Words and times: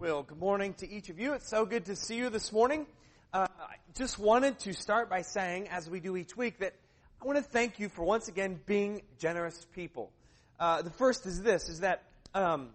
Well, 0.00 0.22
good 0.22 0.38
morning 0.38 0.72
to 0.78 0.90
each 0.90 1.10
of 1.10 1.20
you. 1.20 1.34
It's 1.34 1.50
so 1.50 1.66
good 1.66 1.84
to 1.84 1.94
see 1.94 2.16
you 2.16 2.30
this 2.30 2.52
morning. 2.52 2.86
Uh, 3.34 3.46
I 3.60 3.74
just 3.94 4.18
wanted 4.18 4.58
to 4.60 4.72
start 4.72 5.10
by 5.10 5.20
saying, 5.20 5.68
as 5.68 5.90
we 5.90 6.00
do 6.00 6.16
each 6.16 6.34
week, 6.34 6.60
that 6.60 6.72
I 7.20 7.26
want 7.26 7.36
to 7.36 7.44
thank 7.44 7.78
you 7.78 7.90
for 7.90 8.02
once 8.02 8.26
again 8.26 8.58
being 8.64 9.02
generous 9.18 9.66
people. 9.74 10.10
Uh, 10.58 10.80
the 10.80 10.90
first 10.90 11.26
is 11.26 11.42
this: 11.42 11.68
is 11.68 11.80
that 11.80 12.02
um, 12.32 12.70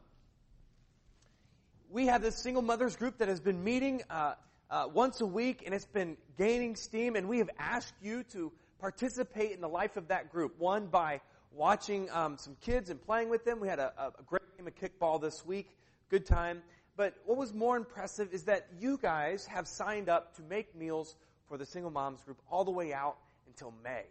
we 1.89 2.05
have 2.05 2.21
this 2.21 2.37
single 2.37 2.61
mothers 2.61 2.95
group 2.95 3.17
that 3.17 3.27
has 3.27 3.39
been 3.39 3.63
meeting 3.63 4.03
uh, 4.07 4.35
uh 4.69 4.85
once 4.93 5.19
a 5.19 5.25
week, 5.25 5.63
and 5.65 5.73
it's 5.73 5.87
been 5.87 6.17
gaining 6.37 6.75
steam. 6.75 7.15
And 7.15 7.27
we 7.27 7.39
have 7.39 7.49
asked 7.57 7.95
you 8.03 8.21
to 8.33 8.51
participate 8.79 9.51
in 9.51 9.61
the 9.61 9.69
life 9.69 9.97
of 9.97 10.09
that 10.09 10.31
group. 10.31 10.59
One 10.59 10.85
by 10.85 11.21
watching 11.51 12.07
um, 12.11 12.37
some 12.37 12.55
kids 12.61 12.91
and 12.91 13.01
playing 13.01 13.29
with 13.29 13.45
them. 13.45 13.59
We 13.59 13.67
had 13.67 13.79
a, 13.79 13.91
a 13.97 14.23
great 14.27 14.43
game 14.55 14.67
of 14.67 14.75
kickball 14.75 15.19
this 15.19 15.43
week. 15.43 15.75
Good 16.11 16.27
time. 16.27 16.61
But 16.97 17.15
what 17.25 17.37
was 17.37 17.53
more 17.53 17.75
impressive 17.75 18.33
is 18.33 18.43
that 18.43 18.67
you 18.79 18.97
guys 19.01 19.45
have 19.47 19.67
signed 19.67 20.07
up 20.07 20.35
to 20.37 20.41
make 20.43 20.75
meals 20.75 21.15
for 21.47 21.57
the 21.57 21.65
single 21.65 21.91
moms 21.91 22.21
group 22.23 22.37
all 22.49 22.63
the 22.63 22.71
way 22.71 22.93
out 22.93 23.17
until 23.47 23.73
May, 23.83 24.03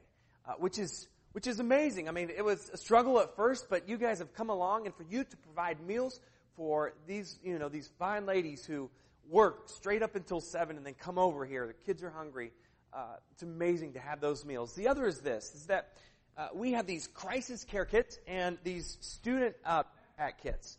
uh, 0.46 0.52
which 0.58 0.78
is 0.78 1.08
which 1.32 1.46
is 1.48 1.58
amazing. 1.58 2.08
I 2.08 2.12
mean, 2.12 2.30
it 2.30 2.44
was 2.44 2.70
a 2.72 2.76
struggle 2.76 3.18
at 3.18 3.34
first, 3.34 3.68
but 3.68 3.88
you 3.88 3.96
guys 3.96 4.20
have 4.20 4.32
come 4.34 4.50
along, 4.50 4.86
and 4.86 4.94
for 4.94 5.02
you 5.02 5.24
to 5.24 5.36
provide 5.38 5.80
meals 5.80 6.20
for 6.56 6.92
these 7.06 7.38
you 7.42 7.58
know 7.58 7.68
these 7.68 7.90
fine 7.98 8.26
ladies 8.26 8.64
who 8.64 8.90
work 9.30 9.68
straight 9.68 10.02
up 10.02 10.14
until 10.14 10.40
seven 10.40 10.76
and 10.76 10.84
then 10.84 10.94
come 10.94 11.18
over 11.18 11.44
here. 11.44 11.66
The 11.66 11.72
kids 11.72 12.02
are 12.02 12.10
hungry. 12.10 12.52
Uh, 12.92 13.16
it's 13.32 13.42
amazing 13.42 13.94
to 13.94 13.98
have 13.98 14.20
those 14.20 14.44
meals. 14.44 14.74
The 14.74 14.88
other 14.88 15.06
is 15.06 15.20
this: 15.20 15.54
is 15.54 15.66
that 15.66 15.94
uh, 16.36 16.48
we 16.54 16.72
have 16.72 16.86
these 16.86 17.06
crisis 17.08 17.64
care 17.64 17.84
kits 17.84 18.18
and 18.26 18.58
these 18.62 18.98
student 19.00 19.56
uh, 19.64 19.84
pack 20.16 20.42
kits. 20.42 20.78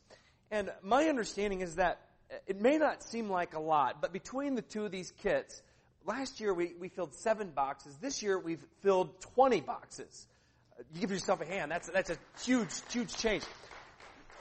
And 0.51 0.71
my 0.81 1.05
understanding 1.05 1.61
is 1.61 1.75
that 1.75 1.99
it 2.47 2.59
may 2.61 2.77
not 2.77 3.03
seem 3.03 3.29
like 3.29 3.53
a 3.53 3.59
lot, 3.59 4.01
but 4.01 4.13
between 4.13 4.55
the 4.55 4.61
two 4.61 4.85
of 4.85 4.91
these 4.91 5.11
kits, 5.21 5.61
last 6.05 6.39
year 6.39 6.53
we, 6.53 6.73
we 6.79 6.89
filled 6.89 7.13
seven 7.13 7.49
boxes. 7.49 7.95
This 7.97 8.21
year 8.21 8.39
we've 8.39 8.63
filled 8.81 9.19
20 9.21 9.61
boxes. 9.61 10.27
You 10.93 11.01
give 11.01 11.11
yourself 11.11 11.41
a 11.41 11.45
hand. 11.45 11.71
That's, 11.71 11.89
that's 11.89 12.09
a 12.09 12.17
huge, 12.43 12.71
huge 12.91 13.15
change. 13.15 13.43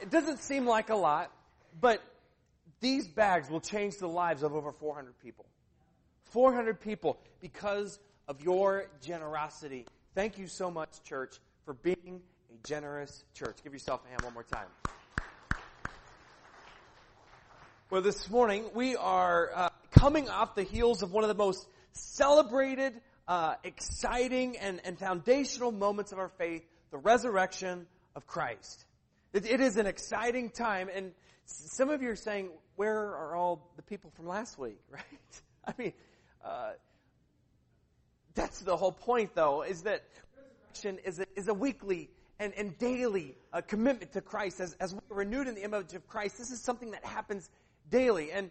It 0.00 0.10
doesn't 0.10 0.38
seem 0.40 0.66
like 0.66 0.90
a 0.90 0.96
lot, 0.96 1.30
but 1.80 2.02
these 2.80 3.06
bags 3.06 3.48
will 3.48 3.60
change 3.60 3.96
the 3.98 4.08
lives 4.08 4.42
of 4.42 4.54
over 4.54 4.72
400 4.72 5.18
people. 5.20 5.46
400 6.30 6.80
people 6.80 7.18
because 7.40 7.98
of 8.26 8.42
your 8.42 8.90
generosity. 9.00 9.86
Thank 10.14 10.38
you 10.38 10.46
so 10.48 10.70
much, 10.70 11.02
church, 11.04 11.36
for 11.64 11.74
being 11.74 12.20
a 12.52 12.66
generous 12.66 13.24
church. 13.34 13.56
Give 13.62 13.72
yourself 13.72 14.02
a 14.04 14.08
hand 14.08 14.22
one 14.22 14.34
more 14.34 14.42
time. 14.42 14.66
Well, 17.94 18.02
this 18.02 18.28
morning 18.28 18.64
we 18.74 18.96
are 18.96 19.50
uh, 19.54 19.68
coming 19.92 20.28
off 20.28 20.56
the 20.56 20.64
heels 20.64 21.04
of 21.04 21.12
one 21.12 21.22
of 21.22 21.28
the 21.28 21.36
most 21.36 21.64
celebrated, 21.92 22.92
uh, 23.28 23.54
exciting, 23.62 24.56
and, 24.56 24.80
and 24.84 24.98
foundational 24.98 25.70
moments 25.70 26.10
of 26.10 26.18
our 26.18 26.30
faith, 26.30 26.64
the 26.90 26.98
resurrection 26.98 27.86
of 28.16 28.26
Christ. 28.26 28.84
It, 29.32 29.46
it 29.46 29.60
is 29.60 29.76
an 29.76 29.86
exciting 29.86 30.50
time, 30.50 30.90
and 30.92 31.12
some 31.44 31.88
of 31.88 32.02
you 32.02 32.10
are 32.10 32.16
saying, 32.16 32.50
where 32.74 32.98
are 32.98 33.36
all 33.36 33.70
the 33.76 33.82
people 33.82 34.10
from 34.16 34.26
last 34.26 34.58
week, 34.58 34.80
right? 34.90 35.04
I 35.64 35.74
mean, 35.78 35.92
uh, 36.44 36.72
that's 38.34 38.58
the 38.58 38.76
whole 38.76 38.90
point, 38.90 39.36
though, 39.36 39.62
is 39.62 39.82
that 39.82 40.02
resurrection 40.36 40.98
is 41.04 41.20
a, 41.20 41.26
is 41.36 41.46
a 41.46 41.54
weekly 41.54 42.10
and, 42.40 42.52
and 42.54 42.76
daily 42.76 43.36
uh, 43.52 43.60
commitment 43.60 44.14
to 44.14 44.20
Christ. 44.20 44.58
As, 44.58 44.74
as 44.80 44.92
we're 44.92 45.18
renewed 45.18 45.46
in 45.46 45.54
the 45.54 45.62
image 45.62 45.94
of 45.94 46.08
Christ, 46.08 46.38
this 46.38 46.50
is 46.50 46.60
something 46.60 46.90
that 46.90 47.04
happens 47.04 47.48
daily. 47.88 48.30
And 48.32 48.50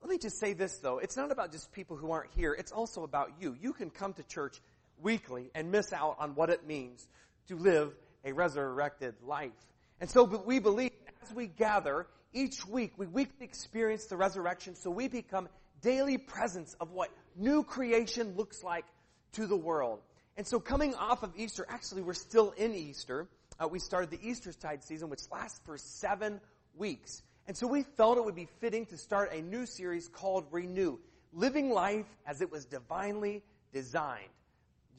let 0.00 0.10
me 0.10 0.18
just 0.18 0.38
say 0.38 0.52
this 0.52 0.78
though. 0.78 0.98
It's 0.98 1.16
not 1.16 1.32
about 1.32 1.52
just 1.52 1.72
people 1.72 1.96
who 1.96 2.10
aren't 2.10 2.32
here. 2.32 2.54
It's 2.54 2.72
also 2.72 3.02
about 3.02 3.32
you. 3.40 3.56
You 3.60 3.72
can 3.72 3.90
come 3.90 4.12
to 4.14 4.22
church 4.22 4.60
weekly 5.00 5.50
and 5.54 5.70
miss 5.70 5.92
out 5.92 6.16
on 6.18 6.34
what 6.34 6.50
it 6.50 6.66
means 6.66 7.06
to 7.48 7.56
live 7.56 7.94
a 8.24 8.32
resurrected 8.32 9.14
life. 9.22 9.52
And 10.00 10.08
so 10.10 10.24
we 10.24 10.58
believe 10.58 10.92
as 11.22 11.34
we 11.34 11.46
gather 11.46 12.06
each 12.32 12.66
week, 12.66 12.92
we 12.96 13.06
weekly 13.06 13.44
experience 13.44 14.06
the 14.06 14.16
resurrection 14.16 14.74
so 14.74 14.90
we 14.90 15.08
become 15.08 15.48
daily 15.80 16.18
presence 16.18 16.74
of 16.80 16.90
what 16.92 17.10
new 17.36 17.62
creation 17.62 18.34
looks 18.36 18.62
like 18.62 18.84
to 19.32 19.46
the 19.46 19.56
world. 19.56 20.00
And 20.36 20.46
so 20.46 20.60
coming 20.60 20.94
off 20.94 21.22
of 21.22 21.32
Easter, 21.36 21.66
actually 21.68 22.02
we're 22.02 22.14
still 22.14 22.52
in 22.52 22.74
Easter. 22.74 23.28
Uh, 23.58 23.66
we 23.68 23.80
started 23.80 24.10
the 24.10 24.20
Eastertide 24.22 24.84
season, 24.84 25.10
which 25.10 25.22
lasts 25.32 25.60
for 25.64 25.76
seven 25.78 26.40
weeks. 26.76 27.22
And 27.48 27.56
so 27.56 27.66
we 27.66 27.82
felt 27.82 28.18
it 28.18 28.24
would 28.24 28.36
be 28.36 28.48
fitting 28.60 28.84
to 28.86 28.98
start 28.98 29.32
a 29.32 29.40
new 29.40 29.64
series 29.64 30.06
called 30.06 30.44
Renew, 30.50 30.98
living 31.32 31.70
life 31.70 32.04
as 32.26 32.42
it 32.42 32.52
was 32.52 32.66
divinely 32.66 33.42
designed. 33.72 34.28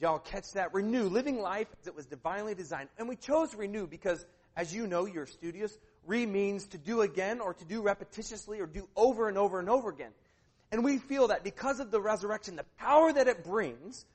Y'all 0.00 0.18
catch 0.18 0.52
that? 0.54 0.74
Renew, 0.74 1.04
living 1.04 1.40
life 1.40 1.68
as 1.80 1.86
it 1.86 1.94
was 1.94 2.06
divinely 2.06 2.56
designed. 2.56 2.88
And 2.98 3.08
we 3.08 3.14
chose 3.14 3.54
renew 3.54 3.86
because, 3.86 4.26
as 4.56 4.74
you 4.74 4.88
know, 4.88 5.06
you're 5.06 5.26
studious, 5.26 5.78
re 6.06 6.26
means 6.26 6.66
to 6.68 6.78
do 6.78 7.02
again 7.02 7.40
or 7.40 7.54
to 7.54 7.64
do 7.64 7.82
repetitiously 7.82 8.60
or 8.60 8.66
do 8.66 8.88
over 8.96 9.28
and 9.28 9.38
over 9.38 9.60
and 9.60 9.70
over 9.70 9.88
again. 9.88 10.10
And 10.72 10.82
we 10.82 10.98
feel 10.98 11.28
that 11.28 11.44
because 11.44 11.78
of 11.78 11.92
the 11.92 12.00
resurrection, 12.00 12.56
the 12.56 12.64
power 12.78 13.12
that 13.12 13.28
it 13.28 13.44
brings 13.44 14.06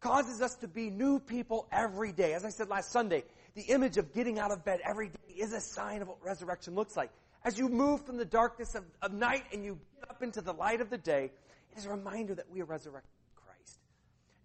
causes 0.00 0.42
us 0.42 0.54
to 0.56 0.68
be 0.68 0.90
new 0.90 1.18
people 1.18 1.66
every 1.72 2.12
day. 2.12 2.34
As 2.34 2.44
I 2.44 2.50
said 2.50 2.68
last 2.68 2.92
Sunday, 2.92 3.24
the 3.54 3.62
image 3.62 3.96
of 3.96 4.12
getting 4.12 4.38
out 4.38 4.50
of 4.50 4.64
bed 4.66 4.80
every 4.84 5.08
day 5.08 5.34
is 5.38 5.54
a 5.54 5.60
sign 5.60 6.02
of 6.02 6.08
what 6.08 6.18
resurrection 6.22 6.74
looks 6.74 6.94
like. 6.94 7.10
As 7.44 7.58
you 7.58 7.68
move 7.68 8.04
from 8.04 8.18
the 8.18 8.24
darkness 8.24 8.74
of, 8.74 8.84
of 9.00 9.12
night 9.12 9.44
and 9.52 9.64
you 9.64 9.78
get 9.98 10.10
up 10.10 10.22
into 10.22 10.40
the 10.40 10.52
light 10.52 10.80
of 10.80 10.90
the 10.90 10.98
day, 10.98 11.30
it 11.72 11.78
is 11.78 11.86
a 11.86 11.90
reminder 11.90 12.34
that 12.34 12.50
we 12.50 12.60
are 12.60 12.66
resurrected 12.66 13.10
in 13.34 13.42
Christ. 13.42 13.78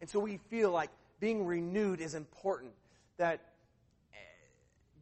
And 0.02 0.10
so 0.10 0.20
we 0.20 0.38
feel 0.50 0.72
like 0.72 0.90
being 1.20 1.46
renewed 1.46 2.00
is 2.00 2.16
important, 2.16 2.72
that 3.18 3.42
eh, 4.14 4.18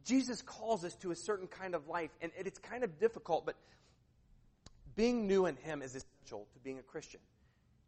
Jesus 0.04 0.42
calls 0.42 0.84
us 0.84 0.94
to 0.96 1.10
a 1.12 1.16
certain 1.16 1.46
kind 1.46 1.74
of 1.74 1.88
life, 1.88 2.10
and 2.20 2.32
it's 2.36 2.58
kind 2.58 2.82
of 2.82 2.98
difficult, 2.98 3.46
but 3.46 3.56
being 4.96 5.26
new 5.26 5.46
in 5.46 5.56
Him 5.56 5.82
is 5.82 5.94
essential 5.94 6.46
to 6.52 6.58
being 6.62 6.78
a 6.78 6.82
Christian. 6.82 7.20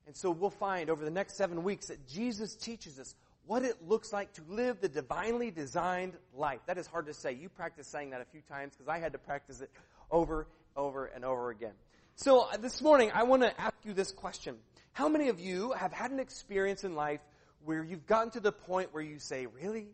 And 0.06 0.16
so 0.16 0.30
we'll 0.30 0.50
find 0.50 0.88
over 0.88 1.04
the 1.04 1.10
next 1.10 1.36
seven 1.36 1.64
weeks 1.64 1.88
that 1.88 2.06
Jesus 2.06 2.54
teaches 2.54 2.98
us 2.98 3.14
what 3.46 3.62
it 3.64 3.76
looks 3.86 4.12
like 4.12 4.32
to 4.34 4.42
live 4.48 4.80
the 4.80 4.88
divinely 4.88 5.50
designed 5.50 6.14
life. 6.34 6.60
That 6.66 6.78
is 6.78 6.86
hard 6.86 7.06
to 7.06 7.14
say. 7.14 7.32
You 7.32 7.48
practice 7.48 7.86
saying 7.86 8.10
that 8.10 8.20
a 8.20 8.24
few 8.24 8.40
times 8.40 8.74
because 8.76 8.88
I 8.88 8.98
had 8.98 9.12
to 9.12 9.18
practice 9.18 9.60
it 9.60 9.70
over, 10.10 10.46
over, 10.76 11.06
and 11.06 11.24
over 11.24 11.50
again. 11.50 11.72
So 12.16 12.40
uh, 12.40 12.56
this 12.56 12.80
morning, 12.80 13.10
I 13.14 13.24
want 13.24 13.42
to 13.42 13.60
ask 13.60 13.74
you 13.84 13.92
this 13.92 14.12
question. 14.12 14.56
How 14.92 15.08
many 15.08 15.28
of 15.28 15.38
you 15.38 15.72
have 15.72 15.92
had 15.92 16.10
an 16.10 16.18
experience 16.18 16.84
in 16.84 16.94
life 16.94 17.20
where 17.64 17.84
you've 17.84 18.06
gotten 18.06 18.30
to 18.32 18.40
the 18.40 18.52
point 18.52 18.94
where 18.94 19.02
you 19.02 19.18
say, 19.18 19.46
really? 19.46 19.88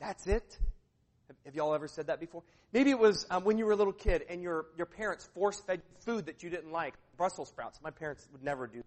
That's 0.00 0.26
it? 0.26 0.58
Have, 1.44 1.54
y'all 1.54 1.74
ever 1.74 1.88
said 1.88 2.08
that 2.08 2.20
before? 2.20 2.42
Maybe 2.72 2.90
it 2.90 2.98
was 2.98 3.26
um, 3.30 3.44
when 3.44 3.58
you 3.58 3.66
were 3.66 3.72
a 3.72 3.76
little 3.76 3.92
kid 3.92 4.24
and 4.28 4.42
your, 4.42 4.66
your 4.76 4.86
parents 4.86 5.28
force 5.34 5.60
fed 5.60 5.82
food 6.00 6.26
that 6.26 6.42
you 6.42 6.50
didn't 6.50 6.72
like. 6.72 6.94
Brussels 7.16 7.48
sprouts. 7.48 7.78
My 7.82 7.90
parents 7.90 8.26
would 8.32 8.42
never 8.42 8.66
do 8.66 8.78
that. 8.78 8.86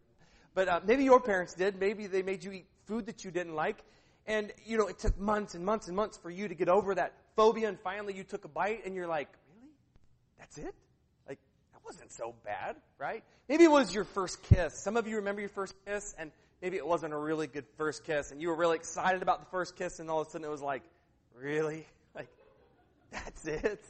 But 0.54 0.68
uh, 0.68 0.80
maybe 0.86 1.04
your 1.04 1.22
parents 1.22 1.54
did. 1.54 1.80
Maybe 1.80 2.08
they 2.08 2.22
made 2.22 2.44
you 2.44 2.52
eat 2.52 2.66
food 2.86 3.06
that 3.06 3.24
you 3.24 3.32
didn't 3.32 3.56
like. 3.56 3.84
And, 4.28 4.52
you 4.66 4.78
know, 4.78 4.88
it 4.88 5.00
took 5.00 5.18
months 5.18 5.56
and 5.56 5.66
months 5.66 5.88
and 5.88 5.96
months 5.96 6.18
for 6.18 6.30
you 6.30 6.48
to 6.48 6.56
get 6.56 6.70
over 6.70 6.94
that 6.96 7.14
phobia 7.36 7.70
and 7.70 7.80
finally 7.80 8.14
you 8.14 8.24
took 8.24 8.44
a 8.44 8.50
bite 8.50 8.86
and 8.86 8.96
you're 8.96 9.08
like, 9.08 9.30
that's 10.40 10.58
it? 10.58 10.74
Like, 11.28 11.40
that 11.74 11.82
wasn't 11.86 12.12
so 12.12 12.34
bad, 12.44 12.78
right? 12.98 13.24
Maybe 13.48 13.66
it 13.66 13.72
was 13.72 13.94
your 13.94 14.06
first 14.06 14.42
kiss. 14.44 14.74
Some 14.80 14.98
of 14.98 15.08
you 15.08 15.18
remember 15.18 15.42
your 15.42 15.50
first 15.50 15.76
kiss, 15.86 16.16
and 16.18 16.32
maybe 16.62 16.78
it 16.78 16.88
wasn't 16.88 17.14
a 17.14 17.18
really 17.18 17.48
good 17.48 17.66
first 17.78 18.04
kiss, 18.04 18.32
and 18.32 18.42
you 18.42 18.48
were 18.48 18.56
really 18.56 18.76
excited 18.76 19.22
about 19.22 19.40
the 19.42 19.50
first 19.52 19.76
kiss, 19.76 20.00
and 20.00 20.10
all 20.10 20.22
of 20.22 20.28
a 20.28 20.32
sudden 20.32 20.46
it 20.46 20.52
was 20.52 20.62
like, 20.62 20.84
really? 21.36 21.86
Like, 22.16 22.28
that's 23.12 23.46
it? 23.46 23.86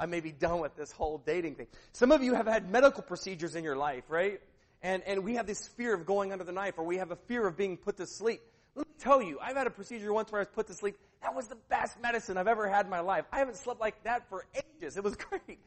I 0.00 0.06
may 0.06 0.18
be 0.18 0.32
done 0.32 0.60
with 0.60 0.74
this 0.74 0.90
whole 0.90 1.22
dating 1.24 1.54
thing. 1.54 1.68
Some 1.92 2.10
of 2.10 2.24
you 2.24 2.34
have 2.34 2.48
had 2.48 2.68
medical 2.68 3.04
procedures 3.04 3.54
in 3.54 3.62
your 3.62 3.76
life, 3.76 4.02
right? 4.08 4.40
And, 4.82 5.02
and 5.06 5.22
we 5.22 5.36
have 5.36 5.46
this 5.46 5.68
fear 5.68 5.94
of 5.94 6.06
going 6.06 6.32
under 6.32 6.44
the 6.44 6.52
knife, 6.52 6.74
or 6.76 6.84
we 6.84 6.96
have 6.96 7.12
a 7.12 7.16
fear 7.16 7.46
of 7.46 7.56
being 7.56 7.76
put 7.76 7.98
to 7.98 8.06
sleep. 8.06 8.40
Let 8.74 8.86
me 8.88 8.94
tell 8.98 9.22
you, 9.22 9.38
I've 9.40 9.56
had 9.56 9.66
a 9.68 9.70
procedure 9.70 10.12
once 10.12 10.32
where 10.32 10.40
I 10.40 10.42
was 10.42 10.48
put 10.52 10.66
to 10.66 10.74
sleep. 10.74 10.96
That 11.22 11.34
was 11.34 11.46
the 11.46 11.56
best 11.68 12.00
medicine 12.00 12.36
I've 12.36 12.48
ever 12.48 12.68
had 12.68 12.86
in 12.86 12.90
my 12.90 13.00
life. 13.00 13.26
I 13.32 13.38
haven't 13.38 13.56
slept 13.56 13.80
like 13.80 14.02
that 14.04 14.28
for 14.28 14.44
ages. 14.54 14.96
It 14.96 15.04
was 15.04 15.14
great. 15.30 15.60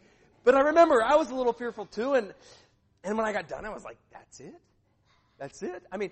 But 0.45 0.53
I 0.53 0.59
remember 0.61 1.03
I 1.03 1.15
was 1.15 1.31
a 1.31 1.35
little 1.35 1.53
fearful 1.53 1.87
too, 1.87 2.13
and 2.13 2.33
and 3.03 3.17
when 3.17 3.25
I 3.25 3.33
got 3.33 3.49
done, 3.49 3.65
I 3.65 3.69
was 3.69 3.83
like, 3.83 3.97
"That's 4.13 4.39
it, 4.39 4.55
that's 5.39 5.63
it." 5.63 5.83
I 5.91 5.97
mean, 5.97 6.11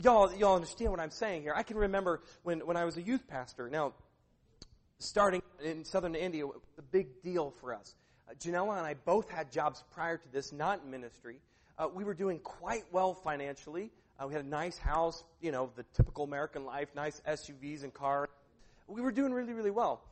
y'all 0.00 0.32
y'all 0.32 0.54
understand 0.54 0.92
what 0.92 1.00
I'm 1.00 1.10
saying 1.10 1.42
here? 1.42 1.52
I 1.54 1.64
can 1.64 1.76
remember 1.76 2.22
when 2.44 2.60
when 2.60 2.76
I 2.76 2.84
was 2.84 2.96
a 2.96 3.02
youth 3.02 3.26
pastor. 3.26 3.68
Now, 3.68 3.92
starting 5.00 5.42
in 5.64 5.84
southern 5.84 6.14
Indiana, 6.14 6.52
a 6.78 6.82
big 6.82 7.22
deal 7.22 7.52
for 7.60 7.74
us. 7.74 7.96
Uh, 8.28 8.34
Janella 8.34 8.78
and 8.78 8.86
I 8.86 8.94
both 8.94 9.28
had 9.28 9.50
jobs 9.50 9.82
prior 9.90 10.16
to 10.16 10.32
this, 10.32 10.52
not 10.52 10.82
in 10.84 10.90
ministry. 10.92 11.40
Uh, 11.76 11.88
we 11.92 12.04
were 12.04 12.14
doing 12.14 12.38
quite 12.38 12.84
well 12.92 13.14
financially. 13.14 13.90
Uh, 14.16 14.28
we 14.28 14.34
had 14.34 14.44
a 14.44 14.48
nice 14.48 14.78
house, 14.78 15.24
you 15.40 15.50
know, 15.50 15.70
the 15.74 15.84
typical 15.94 16.22
American 16.22 16.64
life, 16.64 16.88
nice 16.94 17.20
SUVs 17.26 17.82
and 17.82 17.92
cars. 17.92 18.28
We 18.86 19.00
were 19.00 19.10
doing 19.12 19.32
really, 19.32 19.54
really 19.54 19.70
well. 19.70 20.02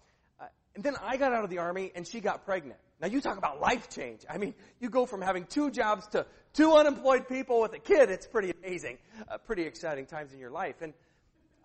Uh, 0.40 0.46
and 0.74 0.82
then 0.82 0.96
I 1.00 1.18
got 1.18 1.32
out 1.32 1.44
of 1.44 1.50
the 1.50 1.58
army, 1.58 1.92
and 1.94 2.04
she 2.06 2.20
got 2.20 2.44
pregnant. 2.44 2.80
Now 3.00 3.06
you 3.06 3.20
talk 3.20 3.38
about 3.38 3.60
life 3.60 3.88
change. 3.88 4.24
I 4.28 4.38
mean, 4.38 4.54
you 4.80 4.90
go 4.90 5.06
from 5.06 5.22
having 5.22 5.44
two 5.44 5.70
jobs 5.70 6.06
to 6.08 6.26
two 6.52 6.72
unemployed 6.72 7.28
people 7.28 7.60
with 7.60 7.72
a 7.72 7.78
kid. 7.78 8.10
It's 8.10 8.26
pretty 8.26 8.52
amazing. 8.62 8.98
Uh, 9.28 9.38
pretty 9.38 9.62
exciting 9.62 10.06
times 10.06 10.32
in 10.32 10.40
your 10.40 10.50
life. 10.50 10.82
And, 10.82 10.92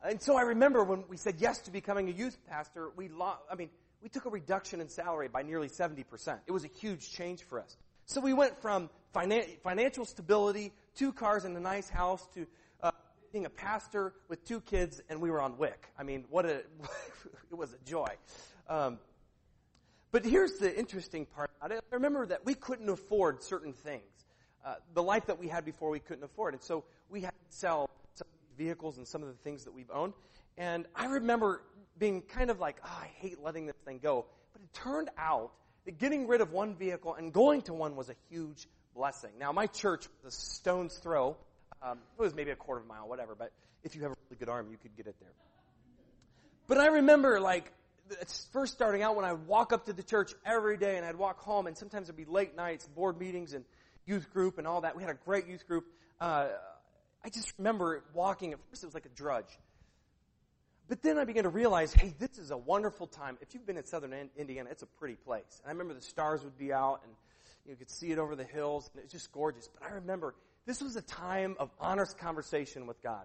and 0.04 0.22
so 0.22 0.38
I 0.38 0.44
remember 0.44 0.84
when 0.84 1.06
we 1.10 1.18
said 1.18 1.36
yes 1.40 1.60
to 1.62 1.72
becoming 1.72 2.08
a 2.08 2.12
youth 2.12 2.38
pastor, 2.48 2.92
we, 2.96 3.10
lo- 3.10 3.38
I 3.52 3.56
mean, 3.56 3.70
we 4.04 4.10
took 4.10 4.26
a 4.26 4.30
reduction 4.30 4.80
in 4.80 4.90
salary 4.90 5.28
by 5.28 5.42
nearly 5.42 5.70
70%. 5.70 6.40
It 6.46 6.52
was 6.52 6.66
a 6.66 6.68
huge 6.80 7.12
change 7.12 7.42
for 7.42 7.60
us. 7.60 7.78
So 8.06 8.22
we 8.22 8.34
went 8.34 8.62
from 8.62 8.90
finan- 9.16 9.60
financial 9.64 10.06
stability, 10.06 10.72
two 10.96 11.14
cars 11.14 11.46
and 11.46 11.58
a 11.58 11.62
nice 11.62 11.90
house 11.90 12.28
to 12.36 12.46
uh, 12.84 12.92
being 13.32 13.46
a 13.46 13.50
pastor 13.50 14.14
with 14.30 14.46
two 14.46 14.62
kids 14.62 15.02
and 15.10 15.20
we 15.20 15.32
were 15.32 15.42
on 15.42 15.58
WIC. 15.58 15.88
I 15.98 16.04
mean, 16.04 16.26
what 16.30 16.46
a, 16.46 16.58
it 17.52 17.58
was 17.58 17.74
a 17.74 17.90
joy. 17.90 18.10
Um, 18.70 19.00
but 20.14 20.24
here's 20.24 20.54
the 20.60 20.74
interesting 20.74 21.26
part 21.26 21.50
I 21.62 21.80
remember 21.92 22.26
that 22.28 22.46
we 22.46 22.54
couldn't 22.54 22.90
afford 22.90 23.44
certain 23.44 23.74
things. 23.74 24.04
Uh, 24.66 24.76
the 24.94 25.04
life 25.04 25.26
that 25.26 25.40
we 25.40 25.48
had 25.48 25.66
before 25.66 25.90
we 25.90 26.00
couldn't 26.00 26.24
afford. 26.24 26.54
And 26.54 26.64
so 26.64 26.86
we 27.10 27.22
had 27.22 27.32
to 27.32 27.58
sell 27.58 27.90
some 28.14 28.28
vehicles 28.58 28.98
and 28.98 29.06
some 29.06 29.22
of 29.22 29.28
the 29.28 29.34
things 29.44 29.66
that 29.66 29.74
we've 29.74 29.92
owned. 29.92 30.14
And 30.58 30.86
I 30.96 31.06
remember 31.08 31.62
being 31.98 32.22
kind 32.22 32.50
of 32.50 32.60
like, 32.60 32.78
oh, 32.86 33.00
I 33.02 33.08
hate 33.18 33.42
letting 33.42 33.66
this 33.66 33.76
thing 33.86 34.00
go. 34.02 34.26
But 34.54 34.62
it 34.62 34.74
turned 34.74 35.10
out 35.18 35.52
that 35.86 35.98
getting 35.98 36.28
rid 36.28 36.42
of 36.42 36.52
one 36.52 36.76
vehicle 36.76 37.16
and 37.16 37.34
going 37.34 37.64
to 37.64 37.74
one 37.74 37.96
was 37.96 38.10
a 38.10 38.16
huge 38.30 38.68
blessing. 38.96 39.32
Now, 39.40 39.52
my 39.52 39.68
church 39.68 40.08
was 40.24 40.34
a 40.34 40.38
stone's 40.38 40.96
throw. 40.96 41.36
Um, 41.82 42.00
it 42.18 42.22
was 42.22 42.34
maybe 42.34 42.52
a 42.52 42.56
quarter 42.56 42.80
of 42.80 42.86
a 42.86 42.90
mile, 42.90 43.08
whatever, 43.08 43.36
but 43.36 43.52
if 43.84 43.96
you 43.96 44.04
have 44.04 44.12
a 44.12 44.16
really 44.30 44.40
good 44.40 44.50
arm, 44.50 44.68
you 44.70 44.78
could 44.78 44.96
get 44.96 45.08
it 45.08 45.16
there. 45.20 45.34
But 46.68 46.78
I 46.78 46.88
remember, 46.88 47.42
like, 47.42 47.72
first 48.52 48.74
starting 48.74 49.02
out 49.02 49.16
when 49.16 49.26
I 49.26 49.34
would 49.34 49.48
walk 49.48 49.74
up 49.74 49.86
to 49.86 49.94
the 49.94 50.04
church 50.04 50.34
every 50.46 50.78
day 50.78 50.98
and 50.98 51.06
I'd 51.06 51.16
walk 51.16 51.40
home 51.40 51.68
and 51.68 51.78
sometimes 51.78 52.10
it'd 52.10 52.18
be 52.18 52.26
late 52.26 52.56
nights, 52.56 52.88
board 52.88 53.20
meetings 53.20 53.54
and 53.54 53.66
youth 54.06 54.32
group 54.32 54.58
and 54.58 54.68
all 54.68 54.82
that. 54.82 54.96
We 54.96 55.04
had 55.04 55.12
a 55.12 55.18
great 55.26 55.48
youth 55.48 55.68
group. 55.68 55.86
Uh, 56.20 56.50
I 57.24 57.30
just 57.30 57.54
remember 57.58 58.04
walking, 58.14 58.54
at 58.54 58.60
first 58.70 58.84
it 58.84 58.88
was 58.88 58.94
like 58.94 59.06
a 59.06 59.16
drudge. 59.16 59.58
But 60.90 61.02
then 61.02 61.18
I 61.18 61.24
began 61.24 61.44
to 61.44 61.50
realize, 61.50 61.94
hey, 61.94 62.14
this 62.20 62.38
is 62.38 62.52
a 62.52 62.58
wonderful 62.58 63.08
time. 63.08 63.38
If 63.42 63.54
you've 63.54 63.66
been 63.66 63.78
in 63.78 63.86
southern 63.86 64.14
Indiana, 64.38 64.70
it's 64.70 64.84
a 64.84 64.86
pretty 64.88 65.16
place. 65.16 65.62
And 65.64 65.70
I 65.70 65.72
remember 65.72 65.94
the 65.94 66.02
stars 66.02 66.44
would 66.44 66.58
be 66.58 66.74
out 66.74 67.02
and 67.06 67.14
you 67.66 67.76
could 67.78 67.90
see 67.90 68.12
it 68.12 68.20
over 68.20 68.36
the 68.36 68.44
hills 68.44 68.90
and 68.94 69.04
it's 69.04 69.14
just 69.14 69.32
gorgeous. 69.32 69.70
But 69.70 69.90
I 69.90 69.94
remember 69.96 70.36
this 70.66 70.82
was 70.82 70.96
a 70.98 71.02
time 71.02 71.56
of 71.60 71.70
honest 71.80 72.18
conversation 72.18 72.86
with 72.86 73.02
God. 73.02 73.24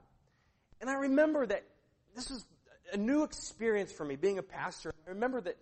And 0.81 0.89
I 0.89 0.95
remember 0.95 1.45
that 1.47 1.65
this 2.15 2.31
was 2.31 2.47
a 2.93 2.97
new 2.97 3.23
experience 3.23 3.93
for 3.93 4.05
me 4.05 4.17
being 4.17 4.39
a 4.39 4.43
pastor. 4.43 4.93
I 5.07 5.11
remember 5.11 5.41
that 5.43 5.57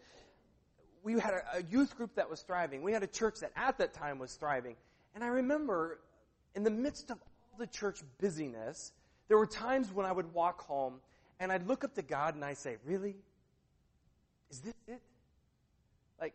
we 1.02 1.14
had 1.14 1.34
a, 1.34 1.58
a, 1.58 1.62
youth 1.70 1.96
group 1.96 2.14
that 2.16 2.28
was 2.28 2.40
thriving. 2.42 2.82
We 2.82 2.92
had 2.92 3.02
a 3.02 3.06
church 3.06 3.40
that 3.40 3.52
at 3.56 3.78
that 3.78 3.94
time 3.94 4.18
was 4.18 4.34
thriving. 4.34 4.76
And 5.14 5.22
I 5.22 5.28
remember 5.28 6.00
in 6.54 6.64
the 6.64 6.70
midst 6.70 7.10
of 7.10 7.18
all 7.18 7.58
the 7.58 7.66
church 7.66 8.00
busyness, 8.18 8.92
there 9.28 9.38
were 9.38 9.46
times 9.46 9.92
when 9.92 10.06
I 10.06 10.12
would 10.12 10.32
walk 10.32 10.62
home 10.62 11.00
and 11.38 11.52
I'd 11.52 11.66
look 11.66 11.84
up 11.84 11.94
to 11.94 12.02
God 12.02 12.34
and 12.34 12.44
I'd 12.44 12.58
say, 12.58 12.76
Really? 12.84 13.16
Is 14.50 14.60
this 14.60 14.74
it? 14.86 15.00
Like, 16.20 16.34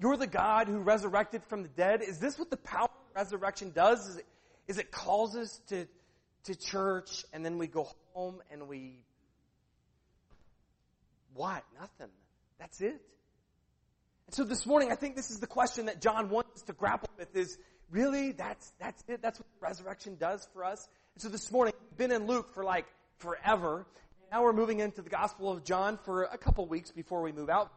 you're 0.00 0.16
the 0.16 0.26
God 0.26 0.68
who 0.68 0.78
resurrected 0.78 1.42
from 1.44 1.62
the 1.62 1.68
dead? 1.68 2.02
Is 2.02 2.18
this 2.18 2.38
what 2.38 2.50
the 2.50 2.56
power 2.56 2.84
of 2.84 3.16
resurrection 3.16 3.72
does? 3.74 4.08
Is 4.08 4.16
it, 4.16 4.26
is 4.68 4.78
it 4.78 4.90
calls 4.92 5.36
us 5.36 5.60
to, 5.68 5.86
to 6.44 6.54
church 6.54 7.24
and 7.32 7.44
then 7.44 7.58
we 7.58 7.66
go 7.66 7.88
home 8.14 8.40
and 8.50 8.68
we 8.68 9.04
what? 11.34 11.64
Nothing. 11.78 12.12
That's 12.58 12.80
it. 12.80 13.00
And 14.26 14.34
so 14.34 14.44
this 14.44 14.66
morning, 14.66 14.92
I 14.92 14.94
think 14.94 15.16
this 15.16 15.30
is 15.30 15.40
the 15.40 15.46
question 15.46 15.86
that 15.86 16.00
John 16.00 16.30
wants 16.30 16.56
us 16.56 16.62
to 16.62 16.72
grapple 16.72 17.10
with 17.18 17.34
is, 17.36 17.58
really? 17.90 18.32
That's, 18.32 18.72
that's 18.78 19.02
it? 19.08 19.20
That's 19.22 19.38
what 19.38 19.48
resurrection 19.60 20.16
does 20.18 20.48
for 20.52 20.64
us? 20.64 20.88
And 21.14 21.22
so 21.22 21.28
this 21.28 21.50
morning, 21.50 21.74
we've 21.80 21.98
been 21.98 22.12
in 22.12 22.26
Luke 22.26 22.54
for 22.54 22.64
like 22.64 22.86
forever. 23.18 23.86
Now 24.30 24.42
we're 24.42 24.52
moving 24.52 24.80
into 24.80 25.02
the 25.02 25.10
Gospel 25.10 25.50
of 25.50 25.64
John 25.64 25.98
for 26.04 26.24
a 26.24 26.38
couple 26.38 26.64
weeks 26.66 26.90
before 26.90 27.22
we 27.22 27.32
move 27.32 27.50
out. 27.50 27.70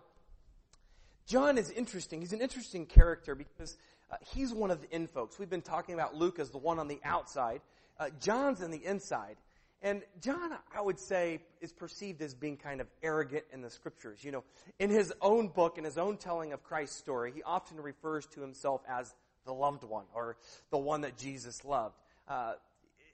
John 1.26 1.58
is 1.58 1.70
interesting. 1.72 2.22
He's 2.22 2.34
an 2.34 2.42
interesting 2.42 2.86
character 2.86 3.36
because 3.36 3.76
uh, 4.12 4.16
he's 4.34 4.54
one 4.54 4.72
of 4.72 4.82
the 4.82 4.96
in 4.96 5.08
folks. 5.08 5.40
We've 5.40 5.50
been 5.50 5.62
talking 5.62 5.96
about 5.96 6.16
Luke 6.16 6.40
as 6.40 6.52
the 6.52 6.58
one 6.58 6.80
on 6.80 6.88
the 6.88 7.00
outside. 7.04 7.62
Uh, 8.00 8.10
John's 8.22 8.62
on 8.62 8.72
the 8.72 8.86
inside. 8.86 9.36
And 9.82 10.02
John, 10.22 10.52
I 10.76 10.82
would 10.82 11.00
say, 11.00 11.42
is 11.62 11.72
perceived 11.72 12.22
as 12.22 12.34
being 12.34 12.58
kind 12.58 12.82
of 12.82 12.88
arrogant 13.04 13.44
in 13.52 13.62
the 13.62 13.70
scriptures. 13.70 14.24
You 14.24 14.32
know, 14.32 14.44
in 14.80 14.90
his 14.90 15.14
own 15.22 15.50
book, 15.50 15.78
in 15.78 15.84
his 15.84 15.98
own 15.98 16.18
telling 16.18 16.54
of 16.54 16.64
Christ's 16.64 16.98
story, 16.98 17.32
he 17.36 17.44
often 17.44 17.80
refers 17.80 18.26
to 18.28 18.42
himself 18.42 18.82
as 18.88 19.14
the 19.46 19.54
loved 19.54 19.84
one 19.84 20.06
or 20.14 20.38
the 20.72 20.78
one 20.78 21.02
that 21.02 21.18
Jesus 21.18 21.64
loved. 21.64 21.96
Uh, 22.28 22.54